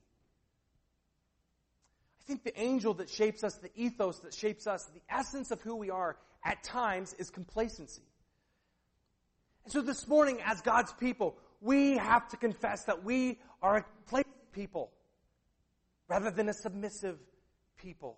I 2.26 2.28
think 2.28 2.42
the 2.42 2.60
angel 2.60 2.94
that 2.94 3.08
shapes 3.08 3.44
us, 3.44 3.54
the 3.54 3.70
ethos 3.76 4.18
that 4.18 4.34
shapes 4.34 4.66
us, 4.66 4.84
the 4.86 5.00
essence 5.08 5.52
of 5.52 5.60
who 5.60 5.76
we 5.76 5.90
are 5.90 6.16
at 6.44 6.64
times 6.64 7.12
is 7.20 7.30
complacency. 7.30 8.02
And 9.66 9.72
so 9.72 9.82
this 9.82 10.06
morning, 10.06 10.38
as 10.44 10.60
God's 10.60 10.92
people, 10.92 11.36
we 11.60 11.96
have 11.96 12.28
to 12.28 12.36
confess 12.36 12.84
that 12.84 13.02
we 13.02 13.40
are 13.60 13.78
a 13.78 13.82
complacent 13.82 14.52
people 14.52 14.92
rather 16.06 16.30
than 16.30 16.48
a 16.48 16.54
submissive 16.54 17.18
people. 17.76 18.16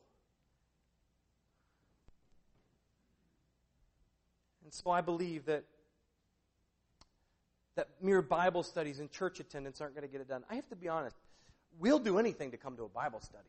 And 4.62 4.74
so 4.74 4.90
I 4.90 5.00
believe 5.00 5.46
that 5.46 5.64
that 7.76 7.88
mere 8.02 8.20
Bible 8.20 8.62
studies 8.62 9.00
and 9.00 9.10
church 9.10 9.40
attendance 9.40 9.80
aren't 9.80 9.94
going 9.94 10.06
to 10.06 10.12
get 10.12 10.20
it 10.20 10.28
done. 10.28 10.44
I 10.50 10.56
have 10.56 10.68
to 10.68 10.76
be 10.76 10.90
honest. 10.90 11.16
We'll 11.78 11.98
do 11.98 12.18
anything 12.18 12.50
to 12.50 12.58
come 12.58 12.76
to 12.76 12.82
a 12.82 12.88
Bible 12.90 13.20
study. 13.22 13.48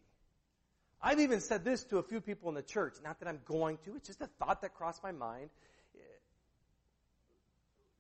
I've 1.01 1.19
even 1.19 1.41
said 1.41 1.65
this 1.65 1.83
to 1.85 1.97
a 1.97 2.03
few 2.03 2.21
people 2.21 2.47
in 2.47 2.55
the 2.55 2.62
church. 2.62 2.93
Not 3.03 3.19
that 3.19 3.27
I'm 3.27 3.41
going 3.43 3.77
to, 3.83 3.97
it's 3.97 4.07
just 4.07 4.21
a 4.21 4.29
thought 4.39 4.62
that 4.62 4.73
crossed 4.73 5.03
my 5.03 5.12
mind. 5.12 5.49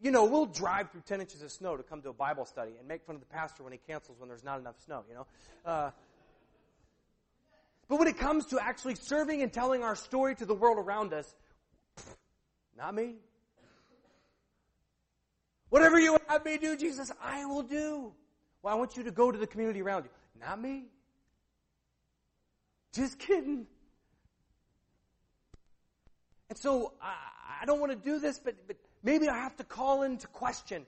You 0.01 0.11
know, 0.11 0.25
we'll 0.25 0.45
drive 0.45 0.91
through 0.91 1.03
10 1.05 1.19
inches 1.21 1.41
of 1.41 1.51
snow 1.51 1.75
to 1.75 1.83
come 1.83 2.01
to 2.01 2.09
a 2.09 2.13
Bible 2.13 2.45
study 2.45 2.71
and 2.79 2.87
make 2.87 3.05
fun 3.05 3.15
of 3.15 3.21
the 3.21 3.27
pastor 3.27 3.63
when 3.63 3.73
he 3.73 3.79
cancels 3.87 4.19
when 4.19 4.29
there's 4.29 4.43
not 4.43 4.59
enough 4.59 4.79
snow, 4.85 5.03
you 5.09 5.15
know. 5.15 5.27
Uh, 5.65 5.91
but 7.89 7.99
when 7.99 8.07
it 8.07 8.17
comes 8.17 8.45
to 8.47 8.63
actually 8.63 8.95
serving 8.95 9.41
and 9.41 9.51
telling 9.51 9.83
our 9.83 9.95
story 9.95 10.35
to 10.35 10.45
the 10.45 10.53
world 10.53 10.77
around 10.77 11.11
us, 11.13 11.35
not 12.77 12.95
me. 12.95 13.15
Whatever 15.69 15.99
you 15.99 16.17
have 16.27 16.45
me 16.45 16.57
do, 16.57 16.77
Jesus, 16.77 17.11
I 17.21 17.45
will 17.45 17.63
do. 17.63 18.13
Well, 18.61 18.73
I 18.73 18.77
want 18.77 18.95
you 18.95 19.03
to 19.03 19.11
go 19.11 19.31
to 19.31 19.37
the 19.37 19.47
community 19.47 19.81
around 19.81 20.05
you. 20.05 20.11
Not 20.39 20.61
me. 20.61 20.85
Just 22.93 23.19
kidding. 23.19 23.67
And 26.49 26.57
so 26.57 26.93
I, 27.01 27.15
I 27.61 27.65
don't 27.65 27.79
want 27.79 27.91
to 27.91 27.97
do 27.97 28.19
this, 28.19 28.39
but, 28.39 28.55
but 28.65 28.77
maybe 29.03 29.27
I 29.27 29.37
have 29.37 29.55
to 29.57 29.63
call 29.63 30.03
into 30.03 30.27
question 30.27 30.85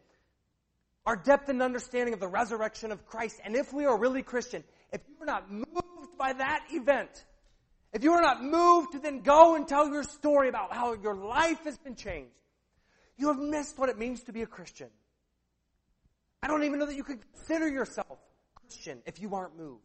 our 1.06 1.16
depth 1.16 1.50
and 1.50 1.62
understanding 1.62 2.14
of 2.14 2.20
the 2.20 2.28
resurrection 2.28 2.92
of 2.92 3.06
Christ. 3.06 3.40
And 3.44 3.56
if 3.56 3.74
we 3.74 3.86
are 3.86 3.98
really 3.98 4.22
Christian, 4.22 4.64
if 4.92 5.02
you're 5.18 5.26
not 5.26 5.52
moved 5.52 6.18
by 6.18 6.34
that 6.34 6.66
event, 6.72 7.26
if 7.94 8.04
you 8.04 8.14
are 8.14 8.22
not 8.22 8.44
moved 8.44 8.94
to 8.94 9.00
then 9.00 9.22
go 9.22 9.56
and 9.56 9.68
tell 9.68 9.88
your 9.90 10.04
story 10.04 10.48
about 10.48 10.74
how 10.74 10.94
your 10.94 11.16
life 11.16 11.64
has 11.64 11.78
been 11.78 11.96
changed, 11.96 12.32
you 13.18 13.28
have 13.28 13.40
missed 13.40 13.78
what 13.78 13.90
it 13.90 13.98
means 13.98 14.24
to 14.24 14.34
be 14.34 14.42
a 14.42 14.48
Christian. 14.48 14.90
I 16.44 16.48
don't 16.48 16.64
even 16.64 16.80
know 16.80 16.86
that 16.86 16.96
you 16.96 17.04
could 17.04 17.20
consider 17.34 17.68
yourself 17.68 18.18
Christian 18.56 19.02
if 19.06 19.20
you 19.22 19.36
aren't 19.36 19.58
moved. 19.58 19.82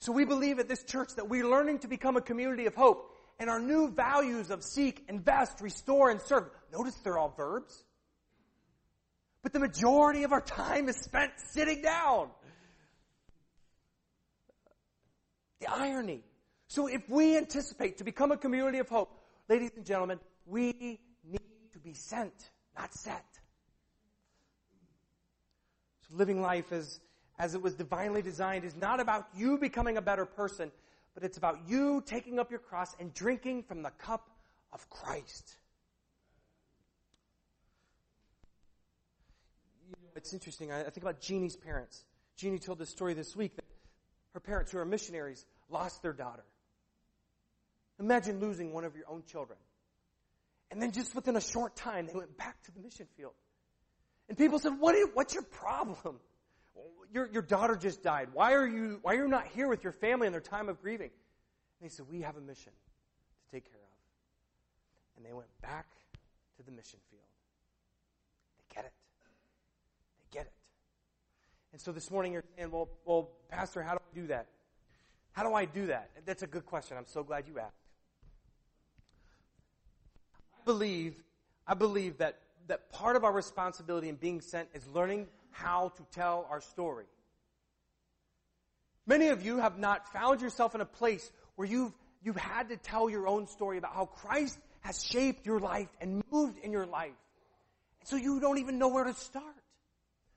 So 0.00 0.12
we 0.12 0.24
believe 0.24 0.58
at 0.58 0.68
this 0.68 0.84
church 0.84 1.10
that 1.16 1.28
we're 1.28 1.48
learning 1.48 1.80
to 1.80 1.88
become 1.88 2.16
a 2.16 2.20
community 2.20 2.66
of 2.66 2.74
hope 2.74 3.14
and 3.38 3.48
our 3.48 3.60
new 3.60 3.90
values 3.90 4.50
of 4.50 4.62
seek, 4.62 5.04
invest, 5.08 5.60
restore, 5.60 6.10
and 6.10 6.20
serve. 6.20 6.44
Notice 6.72 6.94
they're 6.96 7.18
all 7.18 7.32
verbs. 7.36 7.84
But 9.42 9.52
the 9.52 9.60
majority 9.60 10.24
of 10.24 10.32
our 10.32 10.40
time 10.40 10.88
is 10.88 10.96
spent 10.96 11.32
sitting 11.52 11.80
down. 11.82 12.28
The 15.60 15.70
irony. 15.70 16.22
So 16.66 16.86
if 16.86 17.08
we 17.08 17.36
anticipate 17.36 17.98
to 17.98 18.04
become 18.04 18.32
a 18.32 18.36
community 18.36 18.78
of 18.78 18.88
hope, 18.88 19.10
ladies 19.48 19.70
and 19.76 19.86
gentlemen, 19.86 20.18
we 20.46 21.00
need 21.24 21.40
to 21.72 21.78
be 21.78 21.94
sent, 21.94 22.50
not 22.76 22.92
set. 22.92 23.24
So 26.08 26.16
living 26.16 26.42
life 26.42 26.72
as, 26.72 27.00
as 27.38 27.54
it 27.54 27.62
was 27.62 27.74
divinely 27.74 28.22
designed 28.22 28.64
is 28.64 28.76
not 28.76 29.00
about 29.00 29.28
you 29.36 29.58
becoming 29.58 29.96
a 29.96 30.02
better 30.02 30.26
person, 30.26 30.70
but 31.18 31.24
it's 31.24 31.36
about 31.36 31.58
you 31.66 32.00
taking 32.06 32.38
up 32.38 32.48
your 32.48 32.60
cross 32.60 32.94
and 33.00 33.12
drinking 33.12 33.64
from 33.64 33.82
the 33.82 33.90
cup 33.90 34.30
of 34.72 34.88
Christ. 34.88 35.56
You 39.84 39.96
know, 40.00 40.10
it's 40.14 40.32
interesting. 40.32 40.70
I, 40.70 40.84
think 40.84 40.98
about 40.98 41.20
Jeannie's 41.20 41.56
parents. 41.56 42.04
Jeannie 42.36 42.60
told 42.60 42.78
this 42.78 42.90
story 42.90 43.14
this 43.14 43.34
week 43.34 43.56
that 43.56 43.64
her 44.34 44.38
parents, 44.38 44.70
who 44.70 44.78
are 44.78 44.84
missionaries, 44.84 45.44
lost 45.68 46.02
their 46.02 46.12
daughter. 46.12 46.44
Imagine 47.98 48.38
losing 48.38 48.72
one 48.72 48.84
of 48.84 48.94
your 48.94 49.06
own 49.08 49.24
children. 49.26 49.58
And 50.70 50.80
then 50.80 50.92
just 50.92 51.16
within 51.16 51.34
a 51.34 51.40
short 51.40 51.74
time, 51.74 52.06
they 52.06 52.14
went 52.14 52.36
back 52.38 52.62
to 52.62 52.70
the 52.70 52.78
mission 52.78 53.08
field. 53.16 53.32
And 54.28 54.38
people 54.38 54.60
said, 54.60 54.78
what 54.78 54.94
what's 55.14 55.34
your 55.34 55.42
problem? 55.42 56.20
Your, 57.12 57.28
your 57.32 57.42
daughter 57.42 57.74
just 57.76 58.02
died. 58.02 58.28
Why 58.32 58.52
are 58.52 58.66
you, 58.66 58.98
why 59.02 59.14
are 59.14 59.22
you 59.22 59.28
not 59.28 59.46
here 59.46 59.68
with 59.68 59.82
your 59.82 59.92
family 59.92 60.26
in 60.26 60.32
their 60.32 60.40
time 60.42 60.68
of 60.68 60.80
grieving? 60.82 61.10
And 61.80 61.88
they 61.88 61.92
said, 61.92 62.06
we 62.10 62.20
have 62.20 62.36
a 62.36 62.40
mission 62.40 62.72
to 62.72 63.56
take 63.56 63.64
care 63.64 63.80
of. 63.80 65.16
And 65.16 65.24
they 65.24 65.32
went 65.32 65.48
back 65.62 65.86
to 66.56 66.62
the 66.64 66.70
mission 66.70 66.98
field. 67.10 67.22
They 68.58 68.74
get 68.74 68.84
it. 68.84 68.92
They 70.18 70.38
get 70.38 70.46
it. 70.46 70.52
And 71.72 71.80
so 71.80 71.92
this 71.92 72.10
morning 72.10 72.32
you're 72.32 72.44
saying, 72.56 72.70
well, 72.70 72.88
well, 73.04 73.30
Pastor, 73.48 73.82
how 73.82 73.92
do 73.94 74.00
I 74.00 74.14
do 74.14 74.26
that? 74.28 74.46
How 75.32 75.42
do 75.42 75.54
I 75.54 75.64
do 75.64 75.86
that? 75.86 76.10
That's 76.26 76.42
a 76.42 76.46
good 76.46 76.66
question. 76.66 76.96
I'm 76.96 77.06
so 77.06 77.22
glad 77.22 77.46
you 77.46 77.58
asked. 77.58 77.72
I 80.60 80.64
believe, 80.64 81.14
I 81.66 81.74
believe 81.74 82.18
that, 82.18 82.38
that 82.66 82.90
part 82.92 83.16
of 83.16 83.24
our 83.24 83.32
responsibility 83.32 84.08
in 84.08 84.16
being 84.16 84.40
sent 84.40 84.68
is 84.74 84.86
learning 84.88 85.26
how 85.62 85.92
to 85.96 86.02
tell 86.12 86.46
our 86.50 86.60
story. 86.60 87.04
Many 89.06 89.28
of 89.28 89.44
you 89.44 89.58
have 89.58 89.78
not 89.78 90.12
found 90.12 90.40
yourself 90.40 90.74
in 90.74 90.80
a 90.80 90.86
place 90.86 91.30
where 91.56 91.66
you've, 91.66 91.92
you've 92.22 92.36
had 92.36 92.68
to 92.68 92.76
tell 92.76 93.10
your 93.10 93.26
own 93.26 93.46
story 93.46 93.78
about 93.78 93.94
how 93.94 94.06
Christ 94.06 94.58
has 94.80 95.02
shaped 95.02 95.46
your 95.46 95.58
life 95.58 95.88
and 96.00 96.22
moved 96.30 96.58
in 96.58 96.72
your 96.72 96.86
life. 96.86 97.16
And 98.00 98.08
so 98.08 98.16
you 98.16 98.38
don't 98.40 98.58
even 98.58 98.78
know 98.78 98.88
where 98.88 99.04
to 99.04 99.14
start. 99.14 99.44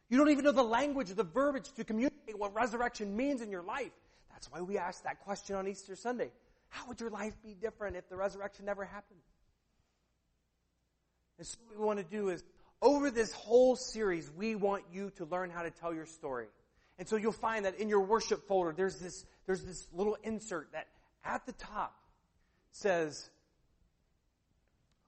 You 0.10 0.18
don't 0.18 0.30
even 0.30 0.46
know 0.46 0.52
the 0.52 0.64
language, 0.64 1.10
the 1.10 1.24
verbiage 1.24 1.72
to 1.74 1.84
communicate 1.84 2.38
what 2.38 2.54
resurrection 2.56 3.16
means 3.16 3.42
in 3.42 3.50
your 3.50 3.64
life. 3.64 3.92
That's 4.32 4.52
why 4.52 4.62
we 4.62 4.78
ask 4.78 5.04
that 5.04 5.20
question 5.24 5.56
on 5.56 5.68
Easter 5.68 5.96
Sunday. 5.96 6.32
How 6.70 6.88
would 6.88 7.00
your 7.00 7.10
life 7.10 7.34
be 7.44 7.54
different 7.54 7.96
if 7.96 8.10
the 8.10 8.16
resurrection 8.16 8.66
never 8.66 8.86
happened? 8.86 9.20
And 11.38 11.46
so 11.46 11.58
what 11.68 11.80
we 11.80 11.86
want 11.86 12.00
to 12.00 12.06
do 12.06 12.30
is, 12.30 12.44
over 12.82 13.12
this 13.12 13.32
whole 13.34 13.76
series, 13.76 14.30
we 14.32 14.56
want 14.56 14.84
you 14.92 15.12
to 15.18 15.26
learn 15.26 15.50
how 15.50 15.64
to 15.64 15.72
tell 15.72 15.94
your 15.94 16.06
story. 16.06 16.48
And 16.98 17.08
so 17.08 17.16
you'll 17.16 17.32
find 17.32 17.66
that 17.66 17.80
in 17.80 17.90
your 17.90 18.02
worship 18.02 18.48
folder, 18.48 18.74
there's 18.76 18.98
this, 18.98 19.26
there's 19.46 19.64
this 19.64 19.88
little 19.94 20.18
insert 20.24 20.72
that 20.74 20.88
at 21.24 21.46
the 21.46 21.54
top 21.54 21.96
says, 22.72 23.30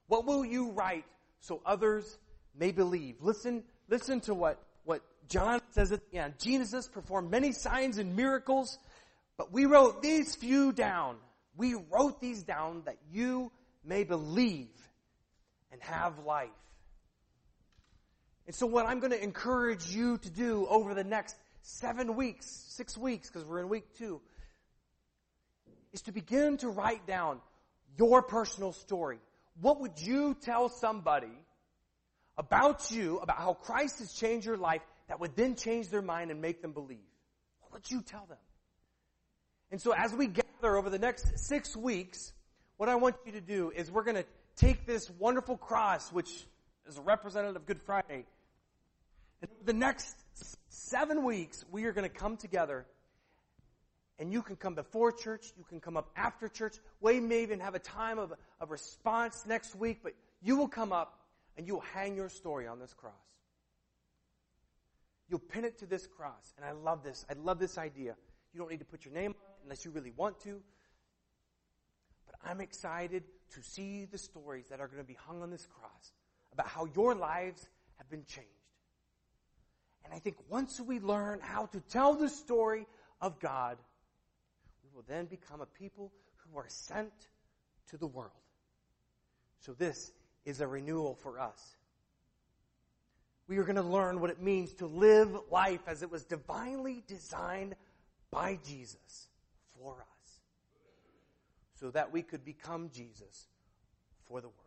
what 0.08 0.26
will 0.26 0.46
you 0.46 0.72
write 0.72 1.06
so 1.40 1.62
others 1.66 2.18
may 2.58 2.72
believe? 2.72 3.16
Listen, 3.22 3.64
listen 3.90 4.22
to 4.22 4.34
what, 4.34 4.62
what 4.84 5.02
John 5.28 5.62
says 5.72 5.92
at 5.92 6.12
the 6.12 6.20
end. 6.20 6.36
Jesus 6.40 6.88
performed 6.88 7.32
many 7.32 7.52
signs 7.52 7.98
and 7.98 8.16
miracles 8.16 8.78
but 9.38 9.52
we 9.52 9.66
wrote 9.66 10.02
these 10.02 10.36
few 10.36 10.72
down. 10.72 11.18
We 11.56 11.76
wrote 11.76 12.22
these 12.22 12.44
down 12.44 12.84
that 12.86 12.98
you 13.12 13.52
may 13.84 14.04
believe 14.04 14.70
and 15.72 15.82
have 15.82 16.20
life. 16.20 16.50
And 18.46 18.56
so 18.56 18.66
what 18.66 18.86
I'm 18.86 19.00
going 19.00 19.12
to 19.12 19.24
encourage 19.24 19.88
you 19.88 20.18
to 20.18 20.30
do 20.30 20.68
over 20.70 20.94
the 20.94 21.04
next 21.04 21.36
seven 21.62 22.16
weeks, 22.16 22.46
six 22.70 22.98
weeks, 22.98 23.30
because 23.30 23.48
we're 23.48 23.60
in 23.60 23.70
week 23.70 23.86
two, 23.98 24.22
is 25.94 26.02
to 26.04 26.12
begin 26.12 26.58
to 26.58 26.70
write 26.70 27.08
down 27.08 27.40
your 27.98 28.22
personal 28.22 28.74
story. 28.74 29.20
What 29.62 29.80
would 29.80 30.00
you 30.00 30.36
tell 30.42 30.68
somebody 30.68 31.32
about 32.38 32.92
you, 32.92 33.20
about 33.20 33.38
how 33.38 33.54
Christ 33.54 34.00
has 34.00 34.12
changed 34.14 34.46
your 34.46 34.58
life, 34.58 34.82
that 35.08 35.20
would 35.20 35.36
then 35.36 35.56
change 35.56 35.90
their 35.90 36.02
mind 36.02 36.32
and 36.32 36.42
make 36.42 36.62
them 36.62 36.74
believe? 36.74 36.98
What 37.62 37.74
would 37.74 37.92
you 37.92 38.02
tell 38.02 38.26
them? 38.28 38.38
And 39.72 39.82
so 39.82 39.94
as 39.94 40.14
we 40.14 40.28
gather 40.28 40.76
over 40.76 40.90
the 40.90 41.00
next 41.00 41.40
six 41.40 41.76
weeks, 41.76 42.34
what 42.78 42.90
I 42.90 42.96
want 42.96 43.16
you 43.26 43.34
to 43.34 43.42
do 43.42 43.72
is 43.76 43.90
we're 43.92 44.04
going 44.04 44.18
to 44.18 44.26
take 44.56 44.86
this 44.86 45.10
wonderful 45.10 45.58
cross, 45.58 46.12
which 46.12 46.46
is 46.88 46.98
a 46.98 47.02
representative 47.02 47.56
of 47.56 47.66
Good 47.66 47.82
Friday, 47.82 48.26
and 49.42 49.52
the 49.66 49.74
next 49.74 50.16
seven 50.70 51.24
weeks, 51.26 51.66
we 51.72 51.84
are 51.86 51.92
going 51.92 52.10
to 52.10 52.16
come 52.16 52.38
together 52.38 52.86
and 54.20 54.32
you 54.32 54.42
can 54.42 54.56
come 54.56 54.76
before 54.76 55.12
church, 55.12 55.52
you 55.58 55.66
can 55.66 55.82
come 55.82 55.98
up 55.98 56.10
after 56.16 56.48
church. 56.48 56.78
We 57.02 57.20
may 57.20 57.44
even 57.44 57.60
have 57.60 57.76
a 57.76 57.80
time 57.80 58.20
of, 58.20 58.32
of 58.62 58.72
response 58.72 59.44
next 59.46 59.76
week, 59.76 60.00
but 60.02 60.14
you 60.42 60.56
will 60.56 60.68
come 60.68 60.94
up 60.94 61.20
and 61.58 61.68
you 61.68 61.74
will 61.74 61.86
hang 61.94 62.16
your 62.16 62.30
story 62.30 62.68
on 62.68 62.80
this 62.80 62.94
cross. 62.94 63.14
You'll 65.30 65.40
pin 65.40 65.66
it 65.66 65.80
to 65.80 65.86
this 65.86 66.08
cross. 66.08 66.54
And 66.58 66.66
I 66.66 66.72
love 66.72 67.04
this. 67.04 67.26
I 67.30 67.34
love 67.34 67.60
this 67.60 67.78
idea. 67.78 68.16
You 68.54 68.60
don't 68.60 68.70
need 68.70 68.80
to 68.80 68.86
put 68.86 69.04
your 69.04 69.14
name 69.14 69.32
on 69.32 69.50
it 69.50 69.64
unless 69.64 69.84
you 69.84 69.92
really 69.92 70.14
want 70.16 70.40
to. 70.42 70.62
But 72.28 72.36
I'm 72.50 72.62
excited 72.62 73.24
to 73.56 73.62
see 73.62 74.06
the 74.06 74.18
stories 74.18 74.68
that 74.70 74.80
are 74.80 74.88
going 74.88 75.02
to 75.02 75.08
be 75.08 75.18
hung 75.28 75.42
on 75.42 75.50
this 75.50 75.66
cross 75.66 76.14
about 76.54 76.68
how 76.68 76.88
your 76.96 77.16
lives 77.16 77.68
have 77.98 78.10
been 78.10 78.24
changed. 78.26 78.50
And 80.06 80.14
I 80.14 80.20
think 80.20 80.38
once 80.50 80.80
we 80.80 81.00
learn 81.00 81.40
how 81.42 81.66
to 81.68 81.80
tell 81.82 82.14
the 82.14 82.30
story 82.30 82.86
of 83.22 83.40
God, 83.40 83.78
we 84.84 84.90
will 84.94 85.04
then 85.08 85.26
become 85.26 85.62
a 85.62 85.66
people 85.66 86.12
who 86.38 86.58
are 86.58 86.68
sent 86.68 87.12
to 87.90 87.98
the 87.98 88.08
world. 88.08 88.32
So 89.60 89.74
this 89.74 90.12
is 90.46 90.62
a 90.62 90.68
renewal 90.68 91.16
for 91.16 91.40
us. 91.40 91.76
We 93.48 93.58
are 93.58 93.64
going 93.64 93.76
to 93.76 93.82
learn 93.82 94.20
what 94.20 94.30
it 94.30 94.42
means 94.42 94.74
to 94.76 94.88
live 94.88 95.30
life 95.52 95.82
as 95.88 96.02
it 96.02 96.12
was 96.12 96.24
divinely 96.24 97.04
designed 97.08 97.76
by 98.32 98.60
Jesus 98.66 99.28
for 99.78 99.94
us 99.94 100.40
so 101.76 101.92
that 101.92 102.12
we 102.12 102.22
could 102.22 102.46
become 102.46 102.90
Jesus 102.94 103.48
for 104.28 104.40
the 104.42 104.48
world. 104.48 104.63